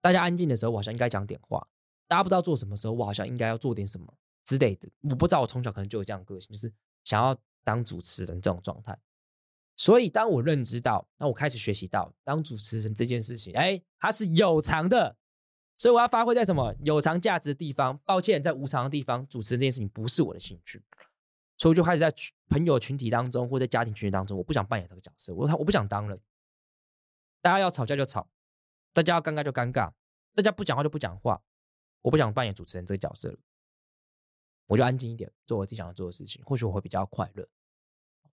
[0.00, 1.60] 大家安静的时候，我好像应该讲点话；
[2.06, 4.12] 大家不知道做什么时候，我好像应该要做点什么
[4.44, 4.88] 之类的。
[5.02, 6.72] 我不知道，我从小可能就有这样的个性，就是
[7.04, 8.96] 想要当主持人这种状态。
[9.76, 15.16] 所以，当我认知到，当我开始学习到当主持人这件事情，哎，它是有偿的。
[15.76, 17.98] 所以我要发挥在什么有偿价值的地方？
[18.04, 20.80] 抱歉，在无偿的地方主持人这件事情不是我的兴趣，
[21.58, 22.14] 所以我就开始在
[22.48, 26.16] 朋友群体当中或者在家庭群体当中，我不想扮演这个角色，我我不想当了。
[27.42, 28.28] 大家要吵架就吵，
[28.92, 29.90] 大家要尴尬就尴尬，
[30.36, 31.42] 大家不讲话就不讲话，
[32.02, 33.38] 我不想扮演主持人这个角色了，
[34.66, 37.48] 我就安静一点，做我自己想要做的事情，或许我会比较快乐，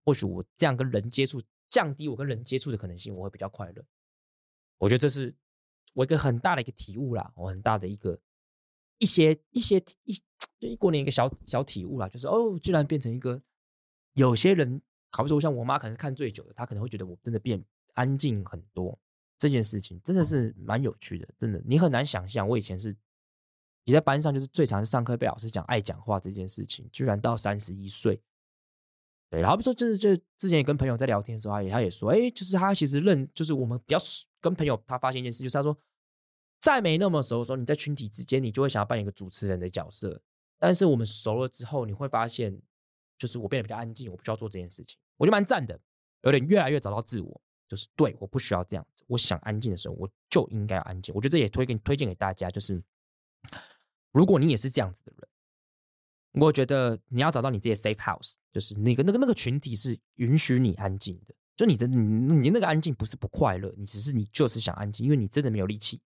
[0.04, 3.86] 或许我这样跟人接触，降低我跟人接触的可能性，我会比较快乐。
[4.78, 5.34] 我觉得这是。
[5.94, 8.18] 我一个很大的一个体悟啦，我很大的一个
[8.98, 10.14] 一些一些一
[10.58, 13.42] 就一过年一个小小体悟啦，就是哦，居然变成一个
[14.14, 17.62] 有些人，好比说像我妈，可能看最久的，她可能会觉得我真的变
[17.96, 18.98] 安静很多。
[19.38, 22.96] 这件事情真的是蛮有趣的，真的，你很难想象，我以前是
[23.86, 28.22] 你在班上就是最常上课被老师讲爱讲话这件事情，居然到三十一岁。
[29.30, 33.98] 对，然后比说，就是就之前也跟朋友在聊天的时候，他也他也说，哎，就是他其实认，就是我们比较
[34.42, 35.78] 跟朋友，他发现一件事，就是他说，
[36.60, 40.22] 在没那么熟的时候，你在群体之间，你就会想要扮演一个主持人的角色。
[40.60, 42.62] 但是我们熟了之后，你会发现，
[43.18, 45.80] 就是我变得比较安静，我不需要做这件事情，我就蛮赞的，
[46.24, 51.16] 有点越来越找到自我，就是对，我不需要这样子，我想安静的时候，我就应该要安静。
[51.16, 52.84] 我觉得这也推给推荐给大家，就是
[54.12, 55.28] 如果你也是这样子的人。
[56.34, 61.36] 我觉得你要找到你自己的 safe house，就是那个那个那个群体是允许你安静的。
[61.58, 66.00] 就你的你你那个安静不是不快乐，你只是你就是想安静，因为你真的没有力气，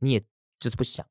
[0.00, 0.20] 你也
[0.58, 1.06] 就是不想，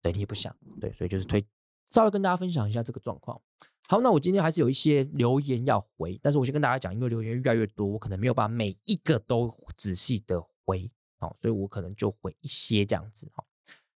[0.00, 1.44] 对，你也不想，对，所以就是推
[1.90, 3.42] 稍微跟大家分享一下这个状况。
[3.88, 13.28] 好，那我今天还是有一些留言要回，但是我先跟大家讲，因为留言越来越多，我可能没有办法每一个都仔细的回，好，所以我可能就回一些这样子。
[13.34, 13.44] 好，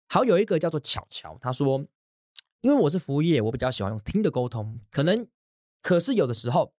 [0.08, 1.86] 好，有一个叫做巧巧，他说。
[2.62, 5.28] 因为我是服务业，我比较喜欢用听的沟通，可能，
[5.82, 6.74] 可是有的时候，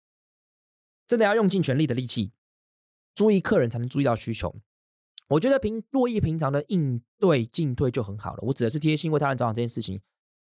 [1.06, 2.32] 真的要用尽全力的力气，
[3.14, 4.56] 注意客人才能注意到需求。
[5.28, 8.40] 我觉得平珞亦平常的应对进退就很好了。
[8.42, 10.00] 我指的是贴心为他人着想这件事情。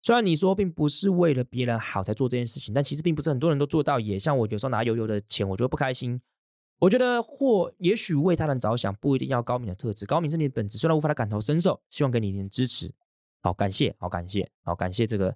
[0.02, 4.02] 虽然你说并不是为了别人好才做这件事情，但其实并不是很多人都做到。
[4.02, 6.20] 也像我有时候拿油油的钱，我就会不开心。
[6.82, 10.80] 我觉得或也许为他人着想不一定要高明的特质，高明是你的本质。
[10.80, 12.92] 虽然无法感同身受，希望给你一点支持。
[13.42, 15.36] 好，感谢，好感谢，好感谢这个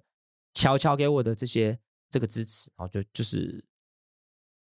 [0.54, 1.78] 悄悄给我的这些
[2.10, 3.64] 这个支持，然后就就是，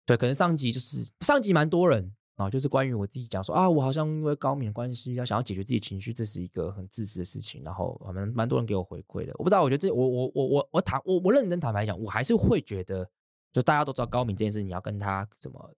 [0.05, 13.05] 对，可能上集就是上集蛮多人啊，就是关于我自己讲说啊，我好像因为高敏的关系要想要解决自己情绪，这是一个很自私的事情，然后蛮蛮多人给我回馈的，我不知道，我觉得这我我我我我坦我我认真坦白讲，我还是会觉得，
[13.51, 15.73] 就大家都知道高敏这件事，你要跟他怎么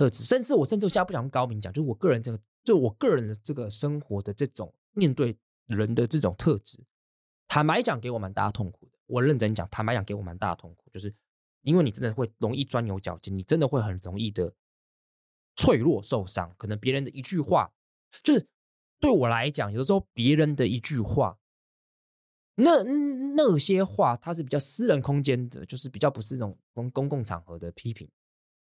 [0.00, 5.36] 特质，甚至我甚至现在不想跟高明讲，就是我个人这个，就我个人的这个生活的这种面对。
[5.66, 6.84] 人的这种特质，
[7.46, 8.98] 坦白讲，给我蛮大的痛苦的。
[9.06, 11.14] 我认真讲，坦白讲，给我蛮大的痛苦，就是
[11.62, 14.52] 因为你真的会容易钻牛角尖，你真的会很容易的
[15.54, 16.52] 脆弱受伤。
[16.58, 17.72] 可能别人的一句话，
[18.24, 18.48] 就是
[18.98, 21.38] 对我来讲，有的时候别人的一句话，
[22.56, 22.82] 那
[23.36, 28.10] 那些话，它是比较私人空间的，就是比较不是那种公公共场合的批评。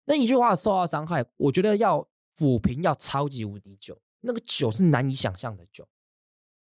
[0.06, 5.88] 那一句话受到伤害，我觉得要抚平要超级无敌久，那个久是难以想象的久。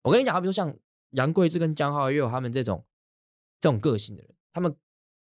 [0.04, 0.76] 我跟你讲，好比说像
[1.12, 2.86] 杨贵智跟江浩佑他们这种
[3.60, 4.76] 这种个性的人，他们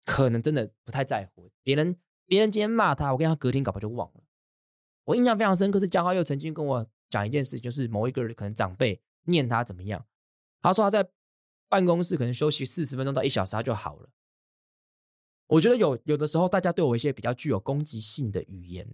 [0.04, 1.96] 可能真的不太在乎别人。
[2.26, 4.22] 别人今天骂他，我跟他隔天搞不就忘了。
[5.04, 10.06] 我印象非常深刻是江浩佑曾经跟我讲一件事，就是某一个人可能长辈念他怎么样，
[10.62, 11.10] 他说他在
[11.68, 14.08] 办公室可能休息四十分钟到一小时他就好了。
[15.46, 18.88] 我觉得有有的时候，大家对我一些比较具有攻击性的语言，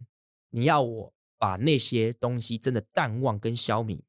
[0.50, 4.00] 你要我把那些东西真的淡忘跟消弭，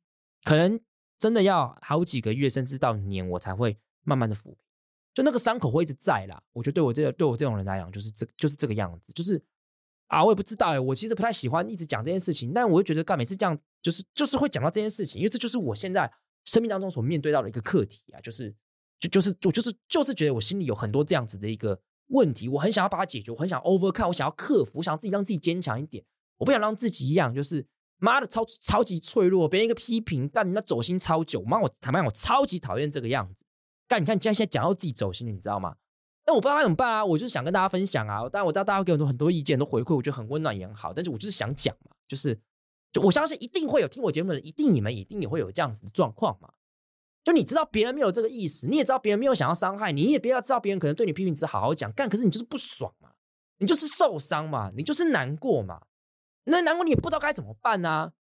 [0.43, 0.79] 可能
[1.19, 4.57] 真的要好几个月，甚至到年，我才会慢慢的抚平。
[5.13, 6.41] 就那个伤口会一直在啦。
[6.51, 9.13] 我觉得对我这个对我这种人来讲，就是这就是这个样子。
[9.13, 9.39] 就是
[10.07, 16.11] 啊，我也不知道哎，我其实不太喜欢一直讲这件事情，但我就觉得干每次这样，就是就是会讲到这件事情，因为这就是我现在
[16.43, 18.51] 生命当中所面对到的一个课题啊，就是
[18.99, 21.79] 就就是我就是就是觉得我心里有很多这样子的一个。
[22.11, 26.03] 问题，我很想要把它解决，我很想 overcome，我想要克服，我想要自己让自己坚强一点，
[26.37, 27.65] 我不想让自己一样，就是
[27.97, 33.45] 妈的超超级脆弱，别人一个批评，干你那走心超久，妈我坦白讲，我超级讨厌这个样子。
[33.87, 35.75] 干你看，现在现在讲到自己走心了，你知道吗？
[36.23, 38.21] 但我不知道该怎么办啊，我就是想跟大家分享啊。
[38.29, 40.93] 当然我知道大家会给我很多很多意见，都回馈，我觉得很温暖也很好。
[40.93, 42.39] 但是我就是想讲嘛，就是
[42.93, 46.49] 就我相信一定会有听我节目的人，一定你们一定也会有这样子的状况嘛。
[47.23, 53.11] 就你知道别人没有这个意思，你也知道别人没有想要伤害你，你也不要知道别人可能对你批评，只好好讲干，可是你就是不爽嘛，
[53.57, 55.81] 你就是受伤嘛，你就是难过嘛，
[56.45, 58.13] 那难过你也不知道该怎么办啊，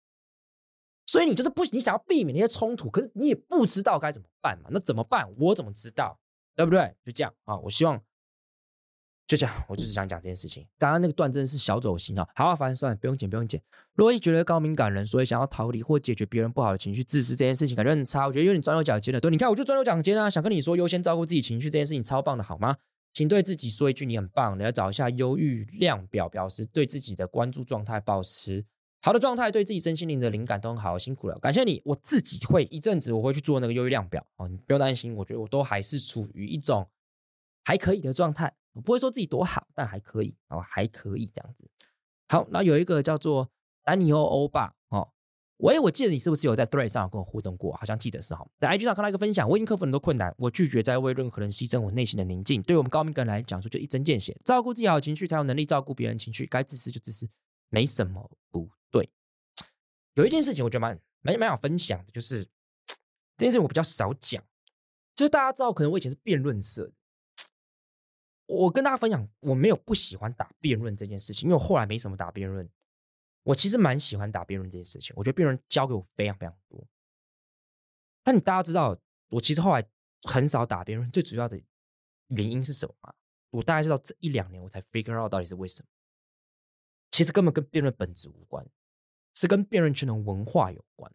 [1.06, 5.34] 所以你就是不，你想要避免那些冲突，可是你也不知道该怎么办嘛，那怎么办？
[5.38, 6.20] 我怎么知道？
[6.56, 6.94] 对不对？
[7.06, 8.04] 就这样啊，我希望。
[9.30, 10.66] 就这样，我就是想讲这件事情。
[10.80, 12.28] 刚刚那个段真的是小走心啊。
[12.34, 13.62] 好啊，反正算了，不用剪，不用剪。
[13.94, 18.26] 如果你觉得高敏感人，所以想要逃离或解决别人不好的情绪，自私这件事情感觉很差。
[18.26, 19.20] 我觉得有点钻牛角尖了。
[19.20, 20.28] 对，你看，我就钻牛角尖啊。
[20.28, 22.76] 想跟你说，优先照顾自己情绪这件事情超棒的，好吗？
[23.14, 24.58] 请对自己说一句你很棒。
[24.58, 28.66] 你要找一下忧郁量表，表示对自己的关注状态，保持
[29.04, 30.98] 好的状态，对自己身心灵的灵感都很好。
[30.98, 31.80] 辛苦了，感谢你。
[31.86, 35.14] 我自己会一阵子，我会去做那个忧郁量表哦，你不用担心。
[35.14, 36.90] 我觉得我都还是处于一种
[37.64, 38.52] 还可以的状态。
[38.74, 41.70] 我不会说自己多好，但还可以哦，还可以这样子。
[42.28, 43.50] 好，那有一个叫做
[43.84, 45.12] 丹尼欧欧巴哦，
[45.58, 47.76] 喂，我记得你是不是有在 Thread 上有跟我互动过？
[47.76, 48.48] 好像记得是哈。
[48.60, 52.62] 在 IG 上看到一个分享，我已经克服很多困难，我拒绝再为任何人牺牲我内心的宁静。
[52.62, 56.46] 对我们高敏感人来讲说，就一针见血，照顾自己好情绪，才有能力照顾别人情绪。
[56.46, 57.28] 该自私就自私，
[57.70, 59.10] 没什么不对。
[60.14, 62.46] 有一件事情我觉得蛮蛮蛮想分享的，就是
[63.36, 64.44] 这件事情我比较少讲，
[65.16, 66.94] 就是大家知道，可能我以前是辩论社的。
[68.50, 72.68] 我跟大家分享，我没有不喜欢打辩论这件事情，因为我后来没什么打辩论。
[73.44, 76.84] 我其实蛮喜欢打辩论这件事情，我觉得辩论教给我非常非常多。
[78.24, 79.88] 但你大家知道，我其实后来
[80.24, 81.62] 很少打辩论，最主要的
[82.30, 83.14] 原因是什么吗？
[83.52, 85.88] 我大概知道这一两年我才 figure out 到底是为什么。
[87.12, 88.68] 其实根本跟辩论本质无关，
[89.36, 91.12] 是跟辩论圈的文化有关。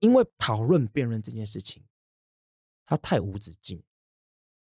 [0.00, 1.82] 因为讨论辩论这件事情，
[2.84, 3.82] 它太无止境。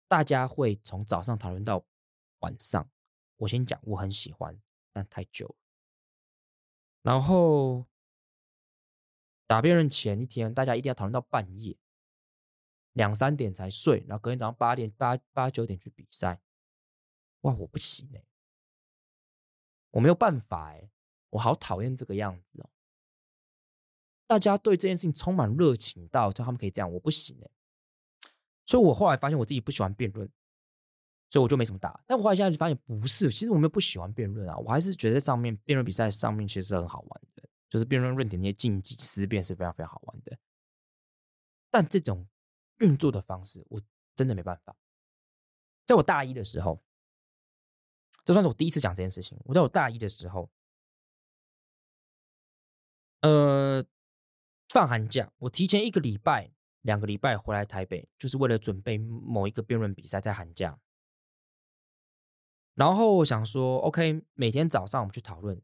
[0.09, 1.85] 大家会从早上讨论到
[2.40, 2.90] 晚上。
[3.37, 4.61] 我先讲，我很喜欢，
[4.92, 5.55] 但太久了。
[7.03, 7.87] 然后
[9.47, 11.77] 打辩论前一天，大家一定要讨论到半夜，
[12.94, 16.40] 两三点才睡，然后隔天早上八点八八九点去比赛。
[17.42, 18.25] 哇，我不行哎，
[19.90, 20.90] 我没有办法哎，
[21.31, 22.68] 我好讨厌这个样子哦。
[24.27, 27.51] 大家对这件事情充满热情到，就他们可以这样，我不行哎。
[28.68, 30.31] 所以我后来发现我自己不喜欢辩论，
[31.31, 31.98] 所以我就没什么打。
[32.07, 40.38] 但我后来现在就发现不是，其实我没有不喜欢辩论啊，我还是觉得在上面辩论比赛上面其实是很好玩的，就是辩论论点那些竞技思辨是非常非常好玩的。
[41.70, 42.28] 但这种
[42.81, 43.81] 运作的方式，我
[44.14, 44.76] 真的没办法。
[45.87, 46.85] 在我大一的时候，
[48.26, 49.40] 这算是我第一次讲这件事情。
[49.46, 50.50] 我在我大一的时候，
[53.22, 53.83] 呃，
[54.68, 56.52] 放寒假，我提前一个礼拜。
[56.88, 60.81] 两个礼拜回来台北，就是为了准备某一个辩论比赛，在寒假。
[62.72, 65.61] 然后我想说，OK，每天早上我们去讨论。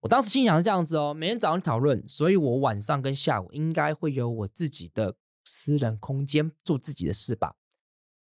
[0.00, 7.54] 我当时心想是这样子哦，每天早上讨论，所以我晚上跟下午应该会有我自己的私人空间，做自己的事吧。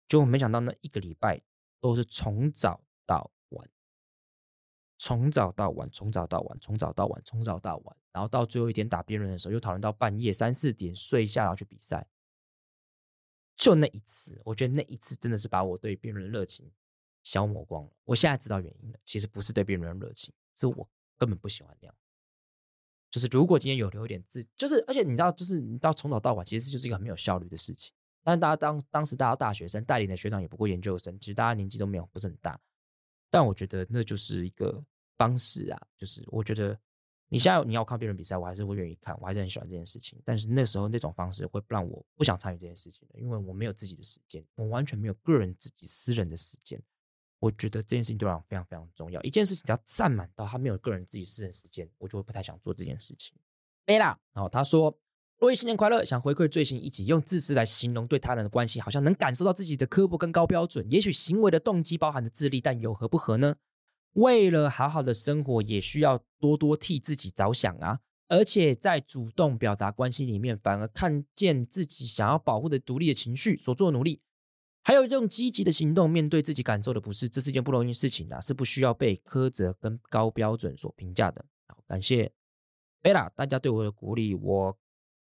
[0.07, 1.41] 结果没想到那一个礼拜
[1.81, 3.69] 都是从早到晚，
[4.97, 7.97] 从早到晚，从早到晚，从早到晚，从早到晚。
[8.11, 12.05] 然后到最后一天打辩论的时候，又讨论到半夜三四点，睡下然后去比赛。
[13.55, 16.71] 就那一次，我觉得那一次真的是把我对辩论的热情
[17.23, 17.91] 消磨光了。
[18.05, 21.95] 我现在知道原因了，其实不是对辩论的热情，是我根本不喜欢那样。
[23.11, 27.93] 就是如果今天有留一点字，就是而且你知道，就是你到从早到晚，其实就是一个很没有效率的事情。
[28.23, 32.59] 但是大家当当时大家大学生带领的学长也不过研究生，其实大家年纪都没有不是很大。
[33.29, 34.83] 但我觉得那就是一个
[35.17, 36.79] 方式啊，就是我觉得。
[37.33, 40.21] 你现在你要看别人比赛，我还是会愿意看，我还是很喜欢这件事情。
[40.25, 46.77] 但是那时候那种方式会让我不想参与这件事情的，因为我没有自己的时间，我完全没有个人自己私人的时间。
[47.39, 49.21] 我觉得这件事情对我非常非常重要。
[49.21, 53.33] 一件事情只要占满到他没有个人自己私人时间，我就会不太想做这件事情。
[53.85, 54.93] 贝拉，然后他说，
[55.39, 56.03] 洛伊新年快乐！
[56.03, 60.85] 想回馈最新一集，用自私来形容对他人的关系，好像能感受到自己的刻薄跟高标准。
[60.91, 63.55] 也许行为的动机包含着自利，但有何不合呢？
[64.13, 67.99] 为了好好的生活，也需要多多替自己着想啊！
[68.27, 74.21] 而且在主动表达关心里面，反而看见自己想要保护的独立的情绪所做的努力，
[74.83, 81.45] 还有用积极的行动面对自己感受的不适，这是一件不容易的事情啊，是不需要被苛责跟高标准所评价的。
[81.67, 82.31] 好，感谢
[83.01, 84.77] 贝拉，大家对我的鼓励，我。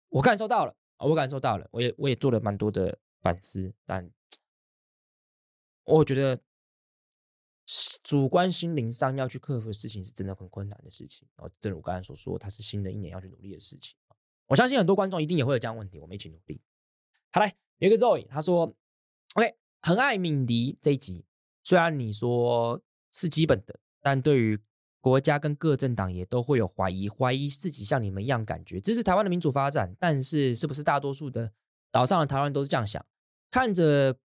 [0.09, 4.09] 我感受到了，我感受到了，我也我也做了蛮多的反思，但
[5.84, 6.41] 我觉得
[8.03, 11.27] 主观心灵上要去克服的事情是真的很困难的事情。
[11.37, 13.97] 然后，正如我刚才所说，它是新的一年要去努力的事情。
[14.47, 16.61] 我相信很多观众一定也会有这样的问题，我们一起努力。
[17.33, 18.73] 好来，有一个 Zoe，他说
[19.35, 21.25] ：“OK，很爱敏迪这一集，
[21.62, 22.81] 虽然你说
[23.12, 24.59] 是基本的，但对于。”
[24.99, 31.53] 国家跟各政党也都会有怀疑，怀疑自己像你们一样感觉支持台湾的民主发展，但是是不是大多数的
[31.93, 33.07] 岛上的台湾人都是这样想？
[33.49, 34.19] 看着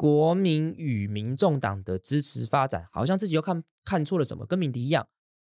[0.00, 5.06] 国民与民众党的支持发展，好像自己又看看错了什么，跟敏迪一样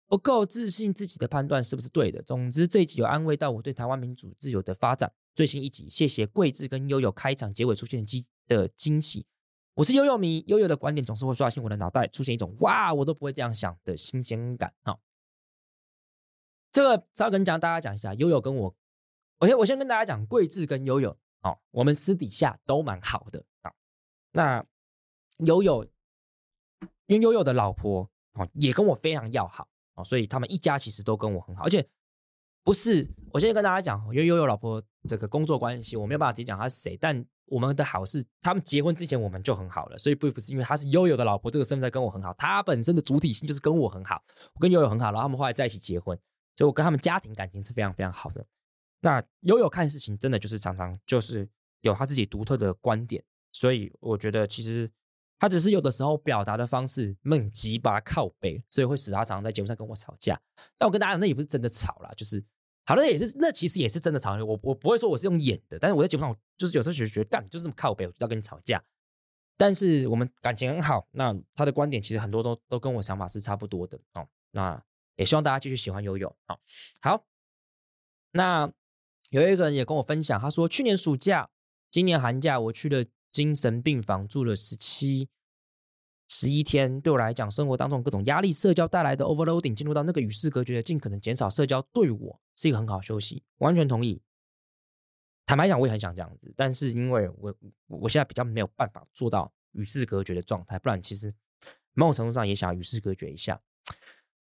[0.05, 2.21] 不够自信自己的判断是不是对的。
[2.23, 5.13] 总之这一集有安慰到我对台湾民主自由的发展。
[5.33, 8.05] 最新一集，谢谢桂智跟悠悠开场结尾出现
[8.45, 9.25] 的惊喜。
[9.75, 14.97] 我是悠悠迷，悠悠的观点总是会刷新我的脑袋，出现一种哇，我都不会这样想的新鲜感啊！
[16.69, 18.75] 这个稍微跟讲大家讲一下，悠悠跟我，
[19.39, 23.45] 我先我先跟大家讲，桂智跟悠悠哦，我们私底下都蛮好的。
[24.33, 24.63] 那
[25.37, 25.85] 悠悠，
[27.07, 31.87] 因为悠悠的老婆哦也跟我非常要好哦，所以他们一家其实都跟我很好，而且
[32.63, 37.25] 不是，我先跟大家讲，因为悠悠老婆这个工作关系，我没有办法直接讲他是谁，但。
[37.47, 44.23] 我们的好是他们结婚之前我们就很好了，所以不不是因为他是悠悠的老婆这个身份在跟我很好，他本身的主体性就是跟我很好，
[44.53, 46.17] 我跟悠悠很好，然后他们后来在一起结婚，
[46.55, 48.43] 所以我跟他们家庭感情是非常非常好的。
[49.01, 51.47] 那悠悠看事情真的就是常常就是
[51.81, 53.21] 有他自己独特的观点，
[53.53, 54.91] 所以我觉得其实
[55.39, 60.37] 他只是有的时候表达的方式闷鸡巴靠北，所以会使他常常在节目上跟我吵架。
[60.77, 62.43] 但我跟大家讲，那也不是真的吵啦，就是。
[62.85, 64.35] 好了，也是那其实也是真的吵。
[64.43, 68.83] 我我不会说我是用演的，但是我在节目上就是有时候觉得觉得干就是这么靠北，我就要跟你吵架。
[69.55, 74.27] 但是我们感情很好，那他的观点其实很多都都跟我想法是差不多的哦。
[74.51, 74.83] 那
[75.15, 76.57] 也希望大家继续喜欢游泳啊。
[76.99, 77.25] 好，
[78.31, 78.69] 那
[79.29, 81.49] 有一个人也跟我分享，他说去年暑假、
[81.89, 85.27] 今年寒假我去了精神病房住了十七。
[86.29, 93.43] 十一天对我来讲，生活当中各种压力、社交带来的 overloading，进入到那个与世隔绝的，尽可能减少社交，对我是一个很好休息。
[93.57, 94.21] 完全同意。
[95.45, 97.53] 坦白讲，我也很想这样子，但是因为我
[97.87, 101.31] 我现在比较没有办法做到与世隔绝的状态，不然其实
[101.93, 103.61] 某种程度上也想与世隔绝一下。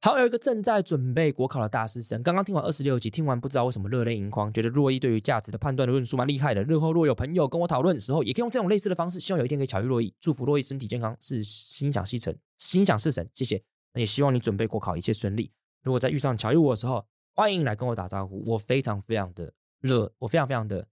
[0.03, 6.61] 好，有一个正在准备国考的大师生，刚刚听完二十六集，听完不知道为什么热泪盈眶，觉得珞亦对于价值的判断的论述蛮厉害的。
[6.61, 13.63] 日后若有朋友跟我讨论的时候，也可以用这种类似的方式，希望有一天可以巧遇珞亦，祝福珞亦身体健康，是心想事成，心想事成，谢谢。
[13.93, 15.49] 那也希望你准备国考一切顺利。
[15.83, 20.85] 如果在遇上巧遇我的时候，欢迎来跟我打招呼，我非常非常的热，我非常非常的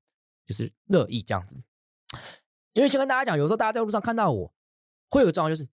[0.45, 1.57] 就是乐意这样子。
[2.71, 4.53] 因为先跟大家讲，有时候大家在路上看到我，
[5.09, 5.67] 会有个状况就是。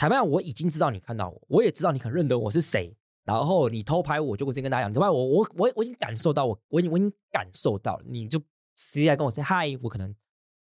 [0.00, 2.96] 台湾，我已经知道你看到我，我也知道你很认得我是谁。
[3.22, 8.38] 然后你偷拍我，就我先跟大家讲，你偷拍我，我我我已经感受到我，我已经我已经感受到了，你就
[8.76, 10.10] 直接来跟我 say hi，我可能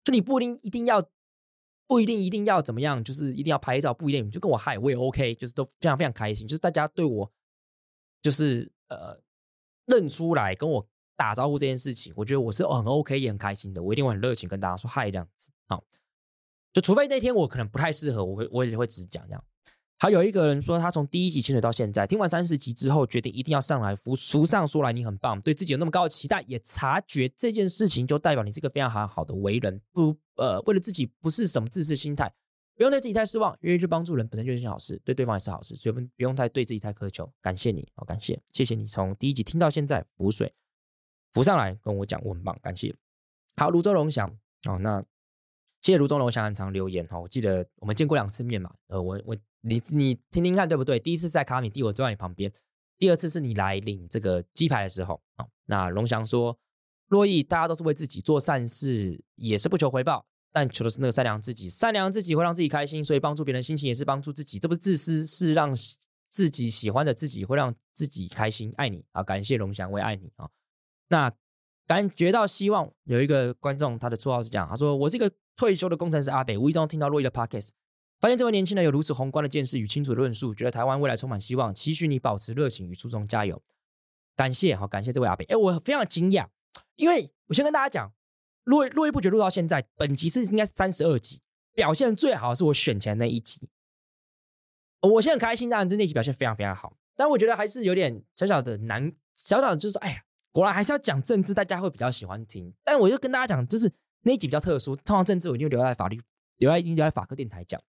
[0.04, 1.02] 就你不一定一定要，
[1.88, 7.28] 不一定一定要怎么样，就是一定要拍照，不一定你就跟我 hi，我也 OK，就是都非常非常开心，就是大家对我
[8.22, 9.20] 就是呃
[9.86, 15.82] 认出来跟我打招呼这件事情，我觉得我是很 OK 也很开心的，我一定会很热情跟大家说 hi 这样子，好。
[16.76, 19.42] 就除非那天我可能不太适合，我会我也会只讲这样。
[19.98, 32.30] 还有一个人说，他从第一集潜水到现在，听完三十集之后，决定一定要上来浮浮上说来，你很棒，对自己有那么高的期待，也察觉这件事情就代表你是一个非常好好的为人，不呃为了自己不是什么自私心态，
[32.74, 37.32] 不用对自己太失望，愿意去帮助人本身就是件好事，对对方也是好事，所以不不用太对自己太苛求。
[37.40, 40.52] 感谢你，好感谢，谢谢你从第一集听到现在浮水
[41.32, 42.94] 浮上来跟我讲，我很棒，感谢。
[43.56, 44.28] 好，泸州龙翔
[44.68, 45.02] 哦，那。
[45.86, 47.16] 谢谢卢中龙，我想很常留言哈。
[47.16, 50.98] 我记得我们见过两次面嘛，呃，我我你你听听看对不对？
[50.98, 52.50] 第一次在卡米蒂，我坐在你旁边；
[52.98, 55.46] 第二次是你来领这个鸡排的时候啊。
[55.66, 56.58] 那龙翔说
[57.08, 61.70] ：“珞亦，大家都是为自己做善事，也是不求回报，但求的是那个善良自己。
[61.70, 64.58] 善良自己会让自己开心，所以帮助别人心情也是帮助自己。
[64.58, 65.72] 这不是自私，是让
[66.28, 68.74] 自己喜欢的自己会让自己开心。
[68.76, 70.50] 爱你啊，感谢龙翔，我也爱你啊。
[71.10, 71.32] 那
[71.86, 77.70] 感觉到希望有一个观众，他的绰号是这样，他说：我是一个。”退休的工程师阿北无意中听到洛伊的 podcast，
[78.20, 83.62] 发现这位年轻人有如此宏观的见识与清楚的论述，觉得台湾未来充满希望，期许你保持热情与初衷，加油！
[84.36, 85.44] 感谢，好感谢这位阿北。
[85.46, 86.46] 哎，我非常惊讶，
[86.94, 88.12] 因为我先跟大家讲，
[88.64, 91.40] 络络绎不绝录到现在，本集是应该是三十二集，
[91.72, 93.68] 表现最好是我选前那一集。
[95.00, 102.74] 我现在很开心，当然，这那集表现非常非常好，但我觉得还是有点小小的难，小小的就是说，哎呀，果然还是要讲政治，大家会比较喜欢听。
[102.84, 103.90] 但我就跟大家讲，就是
[104.26, 106.20] 那一集比较特殊，通常政治我一定留在法律，
[106.56, 107.80] 留在一定留在法科电台讲。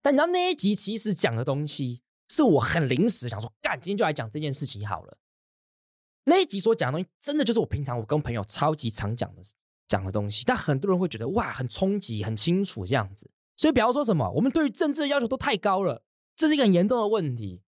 [0.00, 5.18] 但你知道那一集其实讲的东西，是我很临时想说，干，今天就来讲这件事情好了。
[6.24, 9.42] 那一集所讲的东西，真的就是我平常我跟朋友超级常讲的
[9.86, 13.30] 讲的东西，但很多人会觉得哇，很冲击，很清楚这样子。
[13.54, 16.02] 所以不要说什么，我们对于政治的要求都太高了，
[16.34, 17.60] 这是一个很严重的问题。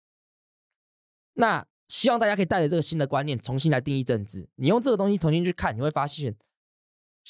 [1.32, 4.48] 那希望大家可以带着这个新的观念，重新来定义政治。
[4.54, 6.36] 你用这个东西重新去看，你会发现，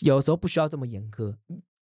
[0.01, 1.37] 有时候不需要这么严苛，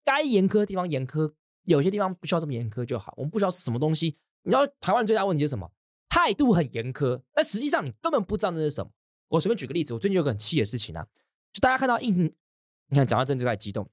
[0.04, 1.32] 该严苛的地方严苛，
[1.64, 3.14] 有些地方不需要这么严苛就好。
[3.16, 4.18] 我们不需要什么东西。
[4.42, 5.70] 你知道台湾最大问题是什么？
[6.08, 8.90] 态度很严苛，但实际上你根本不知道那是什么。
[9.28, 11.06] 我随便举个例子，我最近有个很气的事情啊，
[11.52, 12.24] 就大家看到印，
[12.88, 13.88] 你看讲到政治开始激动，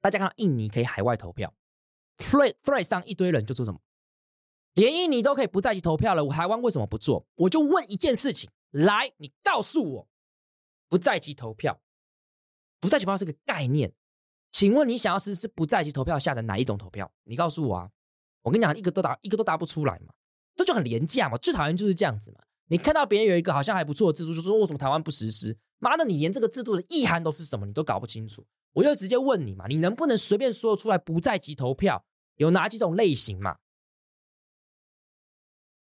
[0.00, 1.54] 大家看到印尼可以海外投票。
[2.18, 3.80] Thread Thread 上一堆人就做什么，
[4.74, 7.26] 连印尼都可以不在籍投票了，我台湾为什么不做？
[7.36, 10.08] 我就问一件事情，来，你告诉我，
[10.88, 11.80] 不在籍投票，
[12.82, 13.92] 不在籍投票是个概念，
[14.50, 17.08] 请问你想要实施不在籍投票下的哪一种投票？
[17.22, 17.88] 你告诉我啊，
[18.42, 20.12] 我跟你讲，一个都答一个都答不出来嘛，
[20.56, 22.40] 这就很廉价嘛，最讨厌就是这样子嘛。
[22.66, 25.56] 你看到别人有一个好像还不错的制度，就说为什么台湾不实施？
[25.78, 28.44] 妈的，你连这个制度的意涵都是什么，你都搞不清楚。
[28.72, 32.04] 我就直接问你嘛，你能不能随便说出来不在籍投票
[32.36, 33.58] 有哪几种类型嘛？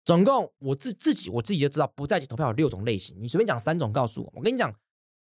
[0.06, 4.72] 总共我自自己我自己就知道不在籍投票有六种类型，你随便讲三种告诉我，我跟你讲，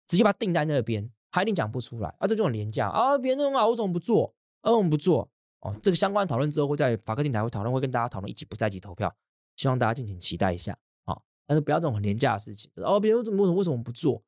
[0.07, 2.27] 直接把它定在那边，他一定讲不出来啊！
[2.27, 3.17] 这就很廉价啊！
[3.17, 4.33] 别人都啊，为什么不做？
[4.61, 5.29] 啊，我们不做
[5.61, 5.75] 哦。
[5.81, 9.13] 这个相关讨论之后会在法科电台会讨论，会跟大家讨论一起不在一起投票，
[9.55, 14.23] 希望大家敬请期待一下啊、但是不要这种很廉价的事情哦，别人怎么为什么不做？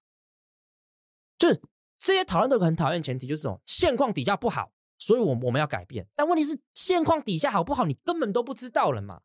[1.38, 1.62] 就是。
[2.02, 6.08] 这些讨论都很讨厌前提，就是这种现况底下不好，所以我们我们要改变。
[6.16, 9.20] 但问题是，现况底下好不好，你根本都不知道了嘛。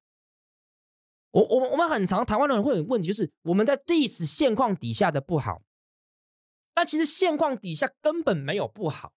[1.31, 5.63] 我我们我们很常台湾的人会有问题，就是我们在 diss 现况底下的不好，
[6.75, 9.15] 但其实现况底下根本没有不好，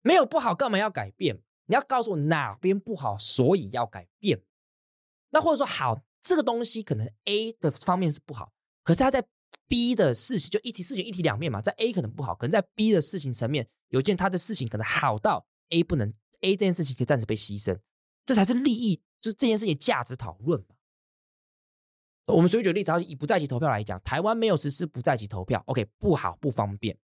[0.00, 1.42] 没有不好，干嘛要改变？
[1.66, 4.42] 你要告诉我哪边不好，所以要改变。
[5.30, 8.52] 那或者说，好，这个东西可能 A 的方面是不好，
[8.82, 9.26] 可是它在。
[9.66, 16.08] B 的事情就一体事情一体两面嘛，在 A 可能不好，可能在 B 的事情层面有件他的事情可能好到 A 不能
[16.40, 17.78] A 这件事情可以暂时被牺牲，
[18.24, 20.74] 这才是利益，就是这件事情价值讨论嘛。
[22.34, 26.96] 我们随便举例子，以不在籍投票来讲，台湾没有实施不在籍投票，OK 不好不方便，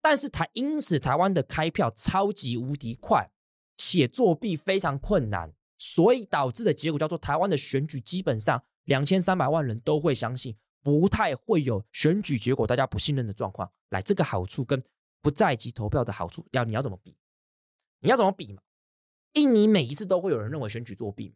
[0.00, 3.30] 但是台因此台湾的开票超级无敌快，
[3.76, 10.56] 且作弊非常困难，所以导致的结果叫做台湾的选举基本上两千三百万人都会相信。
[10.82, 13.70] 不太会有选举结果大家不信任的状况。
[13.90, 14.82] 来，这个好处跟
[15.20, 17.14] 不在籍投票的好处，要你要怎么比？
[18.00, 18.62] 你要怎么比嘛？
[19.34, 21.34] 印尼每一次都会有人认为选举作弊，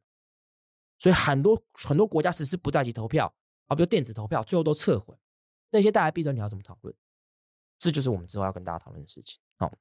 [0.99, 3.33] 所以很多很多国家实施不在籍投票，
[3.67, 5.15] 啊，比如电子投票，最后都撤回。
[5.71, 6.95] 那些大家弊端你要怎么讨论？
[7.79, 9.39] 这就是我们之后要跟大家讨论的事情。
[9.59, 9.73] 好，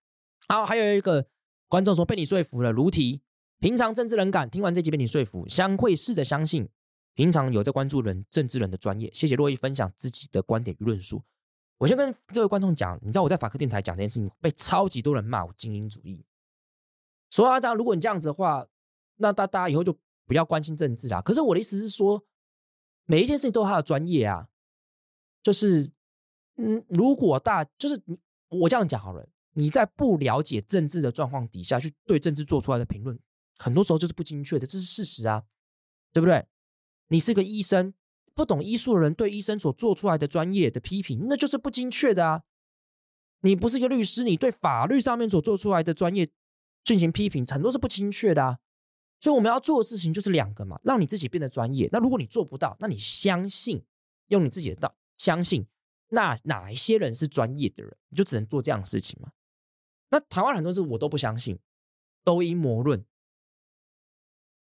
[0.47, 1.25] 好，还有一个
[1.67, 3.21] 观众说被你说服了，如题，
[3.59, 6.69] 平常政治冷感，听完这集被你说服，相会试着相信。
[7.15, 11.21] 平常有在关注人政治人的专业，谢谢洛伊分享自己的观点与论述。
[11.77, 16.25] 我先跟这位观众讲，你知道我在法科电台讲这件事情，被超级多人骂我精英主义。
[17.29, 18.65] 所以啊，这样如果你这样子的话，
[19.17, 19.95] 那大大家以后就
[20.25, 21.21] 不要关心政治啦。
[21.21, 22.23] 可是我的意思是说，
[23.05, 24.47] 每一件事情都有他的专业啊。
[25.41, 25.91] 就是，
[26.55, 28.17] 嗯，如果大就是你
[28.47, 33.19] 我这样讲好了，你在不了解政治的状况底下去对政治做出来的评论，
[33.57, 35.43] 很多时候就是不精确的，这是事实啊，
[36.13, 36.47] 对不对？
[37.09, 37.93] 你是个医生，
[38.33, 42.43] 不懂医术的人对医生所做出来的专业的批评，那就是不精确的啊。
[43.41, 46.29] 你不是一个律师，你对法律上面所做出来的专业
[46.85, 48.59] 进行批评，很多是不精确的啊。
[49.23, 51.87] 所以我们要做的事情就是两个嘛，让你自己变得专业。
[51.93, 53.81] 那如果你做不到，那你相信，
[54.27, 55.65] 用你自己的道相信，
[56.09, 59.31] 那哪一些人是专业的人，你就只能做这样的事情嘛。
[60.09, 61.57] 那台湾很多事我都不相信，
[62.25, 63.05] 都阴谋论，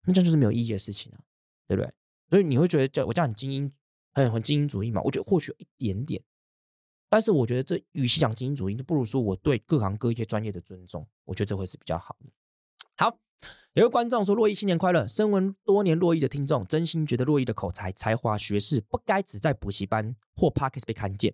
[0.02, 1.24] 那这样就是没有意义的事情啊，
[1.66, 1.94] 对不对？
[2.30, 3.72] 所以你会觉得叫我叫你精英，
[4.12, 5.02] 很很精英主义嘛？
[5.04, 6.22] 我觉得或许有一点点，
[7.08, 12.30] 但是我觉得这与其讲精英主义，就不如说我对各行各业专业的尊重，我觉得这会是比较好的。
[12.98, 13.18] 好，
[13.74, 15.08] 有位观众说：“洛伊新年快乐！
[15.08, 21.34] 身为多年洛伊的听众，真心觉得洛伊的口才、才华、学识不该只在补习班或 Podcast 被看见。”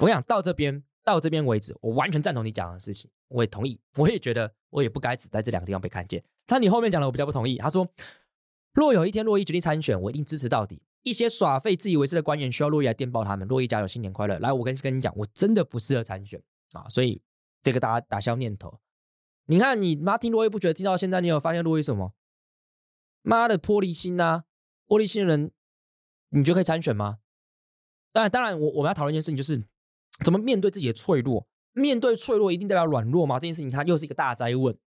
[0.00, 6.22] 我想到这边到这边为止，我完全赞同你讲的事情，我也同意，我也觉得我也不该只在这两个地方被看见。
[6.46, 7.88] 但你后面讲的我比较不同意，他说。
[8.72, 10.82] 若有一天洛伊决定参选，我一定支持到底。
[11.04, 13.46] 一些耍废、自以为是的官员需要洛伊来电报他们。
[13.46, 14.36] 洛伊加油，新年快乐！
[14.40, 16.42] 来，我跟跟你讲，我真的不适合参选
[16.72, 17.22] 啊，所以
[17.62, 18.76] 这个大家打消念头。
[19.46, 22.14] 你看，你妈听珞亦不觉得听到现在，你有发现珞亦什么？
[23.22, 24.44] 妈的玻璃心呐！
[24.86, 25.50] 玻璃心的人，
[26.30, 27.20] 你觉得可以参选吗？
[28.12, 29.62] 当然，当然，我我们要讨论一件事情，就是
[30.24, 31.48] 怎么面对自己的脆弱。
[31.72, 33.38] 面对脆弱，一定代表软弱吗？
[33.38, 34.78] 这件事情，它又是一个大哉问。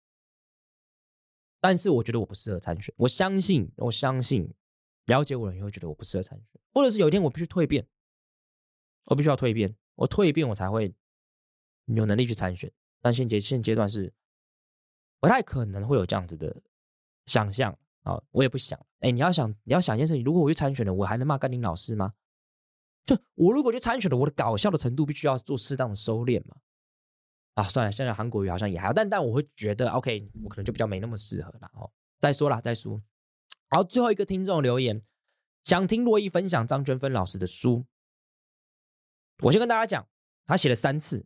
[1.59, 2.93] 但是，我觉得我不适合参选。
[2.97, 4.53] 我相信，我相信，
[5.05, 7.85] 了解我的人也会觉得我不适合参选，或者是有一天我必须蜕变，
[9.05, 10.93] 我必须要蜕变，我蜕变，我才会
[11.87, 12.71] 有能力去参选。
[13.01, 14.13] 但现阶现阶段是
[15.19, 16.55] 不太可能会有这样子的
[17.25, 18.21] 想象啊！
[18.31, 18.79] 我也不想。
[18.99, 22.13] 哎，你要想，你要想一件事情，如果我去参选了，我还能骂甘霖老师吗？
[23.05, 26.57] 就我如果去参选了，我的搞笑的程度必须要做适当的收敛嘛。
[27.55, 31.91] 啊，算了，现在韩国瑜好像也还好，但但我会觉得，OK，我可能就比较没那么适合了哦。
[32.19, 33.01] 再说了，再说。
[33.69, 35.03] 好，最后一个听众留言，
[35.63, 37.85] 想听珞亦分享张娟芬老师的书。
[39.43, 40.07] 我先跟大家讲，
[40.45, 41.25] 他写了三次，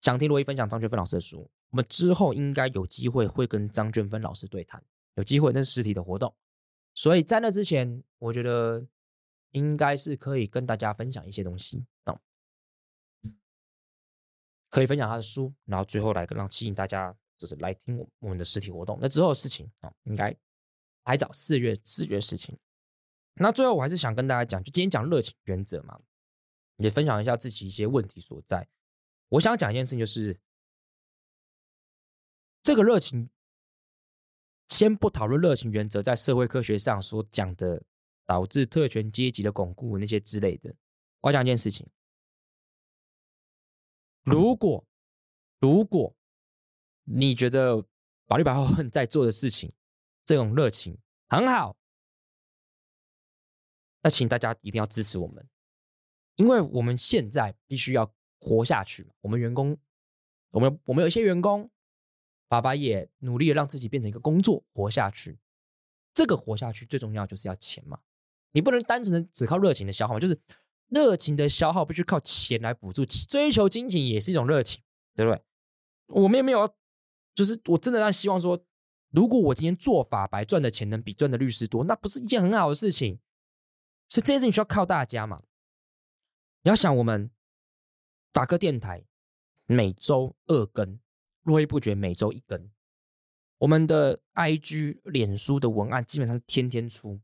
[0.00, 1.50] 想听珞亦分享张娟芬老师的书。
[1.70, 4.82] 我们之后应该有机会会跟张娟芬老师对谈，
[5.14, 6.34] 有机会那是实体的活动，
[6.94, 8.86] 所以在那之前，我觉得
[9.50, 12.18] 应该是可以跟大家分享一些东西啊。
[14.68, 18.98] 可以分享他的书，然后最后来让吸引大家，就是来听我们的实体活动。
[19.00, 20.36] 那之后的事情啊，应该
[21.04, 22.58] 还早，四月四月事情。
[23.34, 25.98] 那最后我还是想跟大家讲，就今天讲热情原则嘛，
[26.78, 28.68] 也分享一下自己一些问题所在。
[29.28, 30.38] 我想讲一件事情，就是
[32.66, 33.30] 这个热情，
[34.66, 37.80] 先不讨论热情原则在社会科学上所讲的
[38.24, 40.74] 导致特权阶级的巩固那些之类的。
[41.20, 41.88] 我要讲一件事情。
[44.24, 44.84] 如果，
[45.60, 46.12] 如果
[47.04, 47.80] 你觉得
[48.26, 49.72] 法律白话文在做的事情，
[50.24, 50.98] 这种热情
[51.28, 51.76] 很好，
[54.02, 55.48] 那请大家一定要支持我们，
[56.34, 59.08] 因为我们现在必须要活下去。
[59.20, 59.78] 我们员工，
[60.50, 61.70] 我们我们有一些员工，
[62.48, 65.38] 爸爸也努力的让自己变成一个工作活下去。
[66.14, 67.98] 这个活下去最重要就是要钱嘛，
[68.52, 70.40] 你不能单纯的只靠热情的消耗，就是。
[70.88, 74.80] 热情的消耗必须靠钱来补助，追求金钱也是一种热情，
[75.16, 75.42] 对不对？
[76.06, 76.72] 我们也没有，
[77.34, 78.64] 就是我真的让希望说，
[79.10, 83.18] 如果我今天做法白赚的钱能比赚的律师多，那不是一件很好的事情。
[84.08, 85.42] 所以这件事情需要靠大家嘛。
[86.62, 87.32] 你要想，我们
[88.32, 89.04] 法科电台
[89.64, 91.00] 每周二更，
[91.46, 92.70] 络绎不绝每周一更，
[93.58, 97.20] 我们的 IG、脸书的文案基本上是天天出，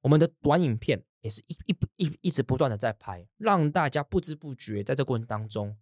[0.00, 1.04] 我们的短影片。
[1.22, 5.78] 也是一一一一直不断的在拍，让大家不知不觉在这过程当中，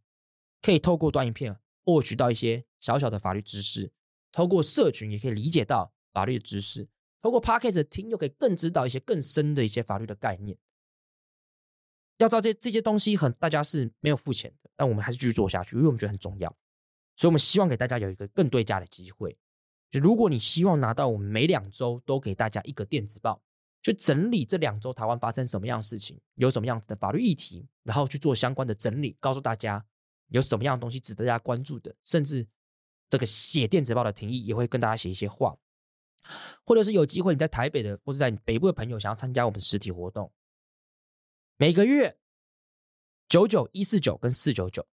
[0.61, 3.91] 可以透过短影片获取到一些小小的法律知识，
[4.33, 6.87] 透过社群也可以理解到法律的知识，
[7.23, 10.59] 透过 Podcast 听又可以更知道一些更深的一些法律的概念。
[12.19, 16.55] 要知道这这些东西很大家是没有付钱的，但我们还是继续做下去，因为我们觉得很重要，
[17.21, 19.37] 所以我们希望给大家有一个更对价的机会。
[19.91, 23.43] 就如果你希望拿到我们每两周都给大家一个电子报。
[23.83, 29.83] 去整理这两周台湾发生什么样的事情，有什么样子的法律议题，然后去做相关的整理，告诉大家
[30.29, 32.47] 有什么样的东西值得大家关注的，甚至
[33.09, 35.57] 这个写电子报的庭议也会跟大家写一些话，
[36.63, 40.31] 或者是有机会你在台北的或者在北部的朋友想要参加我们实体活动，
[41.57, 42.19] 每个月
[43.31, 44.87] 九九一四九跟四九九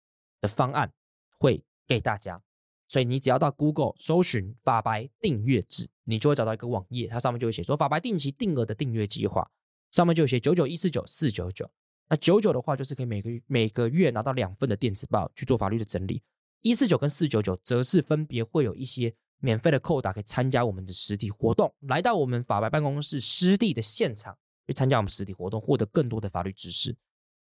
[0.42, 0.94] 的方案
[1.40, 2.42] 会给大家。
[2.88, 9.50] 所以你只要到 Google 搜寻“法白订阅制”，你就会找到一个网页，它上面就会写说“法白定期定额的订阅计划”，
[9.92, 11.68] 上面就写九九一四九四九九。
[12.08, 16.22] 那九九的话，就是可以每个每个月拿到两份的电子报去做法律的整理；
[16.62, 26.96] 一四九跟四九九则是分别会有一些免费的扣打，可以参加我们的实体活动，来到我们法白办公室实地的现场去参加我们实体活动，获得更多的法律知识。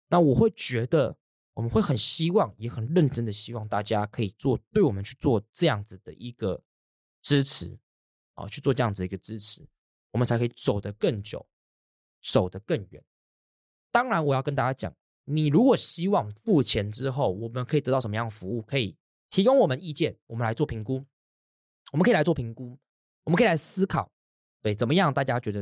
[0.10, 1.16] 那我会觉得。
[1.54, 6.62] 我们会很希望，也很认真的希望大家可以做，对我们去做这样子的一个
[7.22, 7.78] 支持，
[8.36, 9.68] 啊，去做这样子的一个支持，
[10.12, 11.45] 我们才可以走得更久，
[12.22, 13.04] 走得更远。
[13.91, 14.95] 当然，我要跟大家讲，
[15.26, 18.95] 你如果希望付钱之后，我们可以得到什么样的服务，可以
[19.30, 21.06] 提供我们意见，我们来做评估，
[21.91, 22.80] 我们可以来做评估，
[23.26, 24.10] 我们可以来思考，
[24.62, 25.14] 对，怎么样？
[25.14, 25.62] 大家觉得，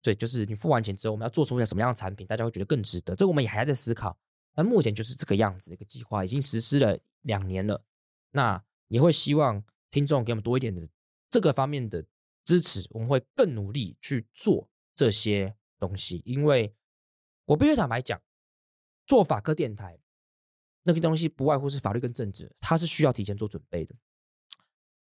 [0.00, 3.16] 对，就是你付完钱之后，我们要做出一些什么样的产品，大家会觉得更值得？
[3.16, 4.16] 这个我们也还在思考。
[4.54, 7.82] 那目前就是这个样子的一个计划，已经实施了两年了。
[8.30, 10.86] 那也会希望听众给我们多一点的
[11.30, 12.04] 这个方面的
[12.44, 16.22] 支持，我们会更努力去做这些东西。
[16.24, 16.74] 因为
[17.46, 18.20] 我必须坦白讲，
[19.06, 19.98] 做法科电台
[20.82, 23.94] 那个东西不外乎是法律跟政治，它是需要提前做准备的。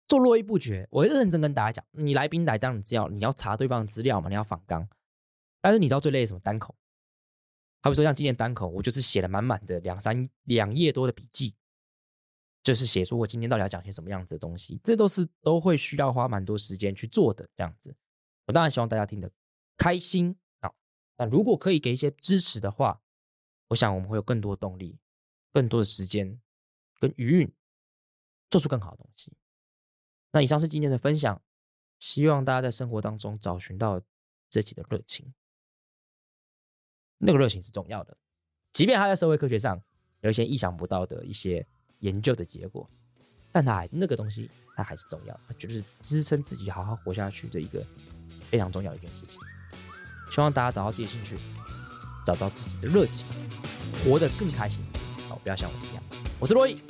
[0.08, 4.86] 做络绎不绝，我会认真跟大家讲，你来宾来当然你知道你要查对方的资料嘛，你要访纲。
[5.60, 6.74] 但是你知道最累的什么单口？
[7.82, 11.54] 好比说像今天单口，我就是写了满满的两三两页多的笔记，
[12.62, 17.94] 就是写说我今天到底要讲些什么样子的东西，这都是都会需要花蛮多时间去做的这样子。
[18.46, 19.30] 我当然希望大家听得
[19.76, 20.72] 开心啊，
[21.16, 23.02] 那如果可以给一些支持的话，
[23.68, 24.96] 我想我们会有更多动力、
[25.52, 26.40] 更多的时间
[27.00, 27.52] 跟余韵，
[28.48, 29.32] 做出更好的东西。
[30.30, 31.42] 那以上是今天的分享，
[31.98, 34.00] 希望大家在生活当中找寻到
[34.48, 35.34] 自己的热情。
[37.24, 38.16] 那个热情是重要的，
[38.72, 39.80] 即便他在社会科学上
[40.22, 41.64] 有一些意想不到的一些
[42.00, 42.90] 研究的结果，
[43.52, 47.80] 但他还那个东西，它还是重要，它就是支撑自己好好活下去的一个
[48.50, 49.38] 非常重要的一件事情。
[50.30, 51.38] 希望大家找到自己的兴趣，
[52.26, 53.24] 找到自己的热情，
[54.04, 54.84] 活得更开心。
[55.28, 56.02] 好，不要像我一样。
[56.40, 56.82] 我是珞亦，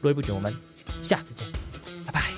[0.00, 0.54] 珞亦不绝，我们
[1.02, 1.50] 下次见，
[2.06, 2.30] 拜拜。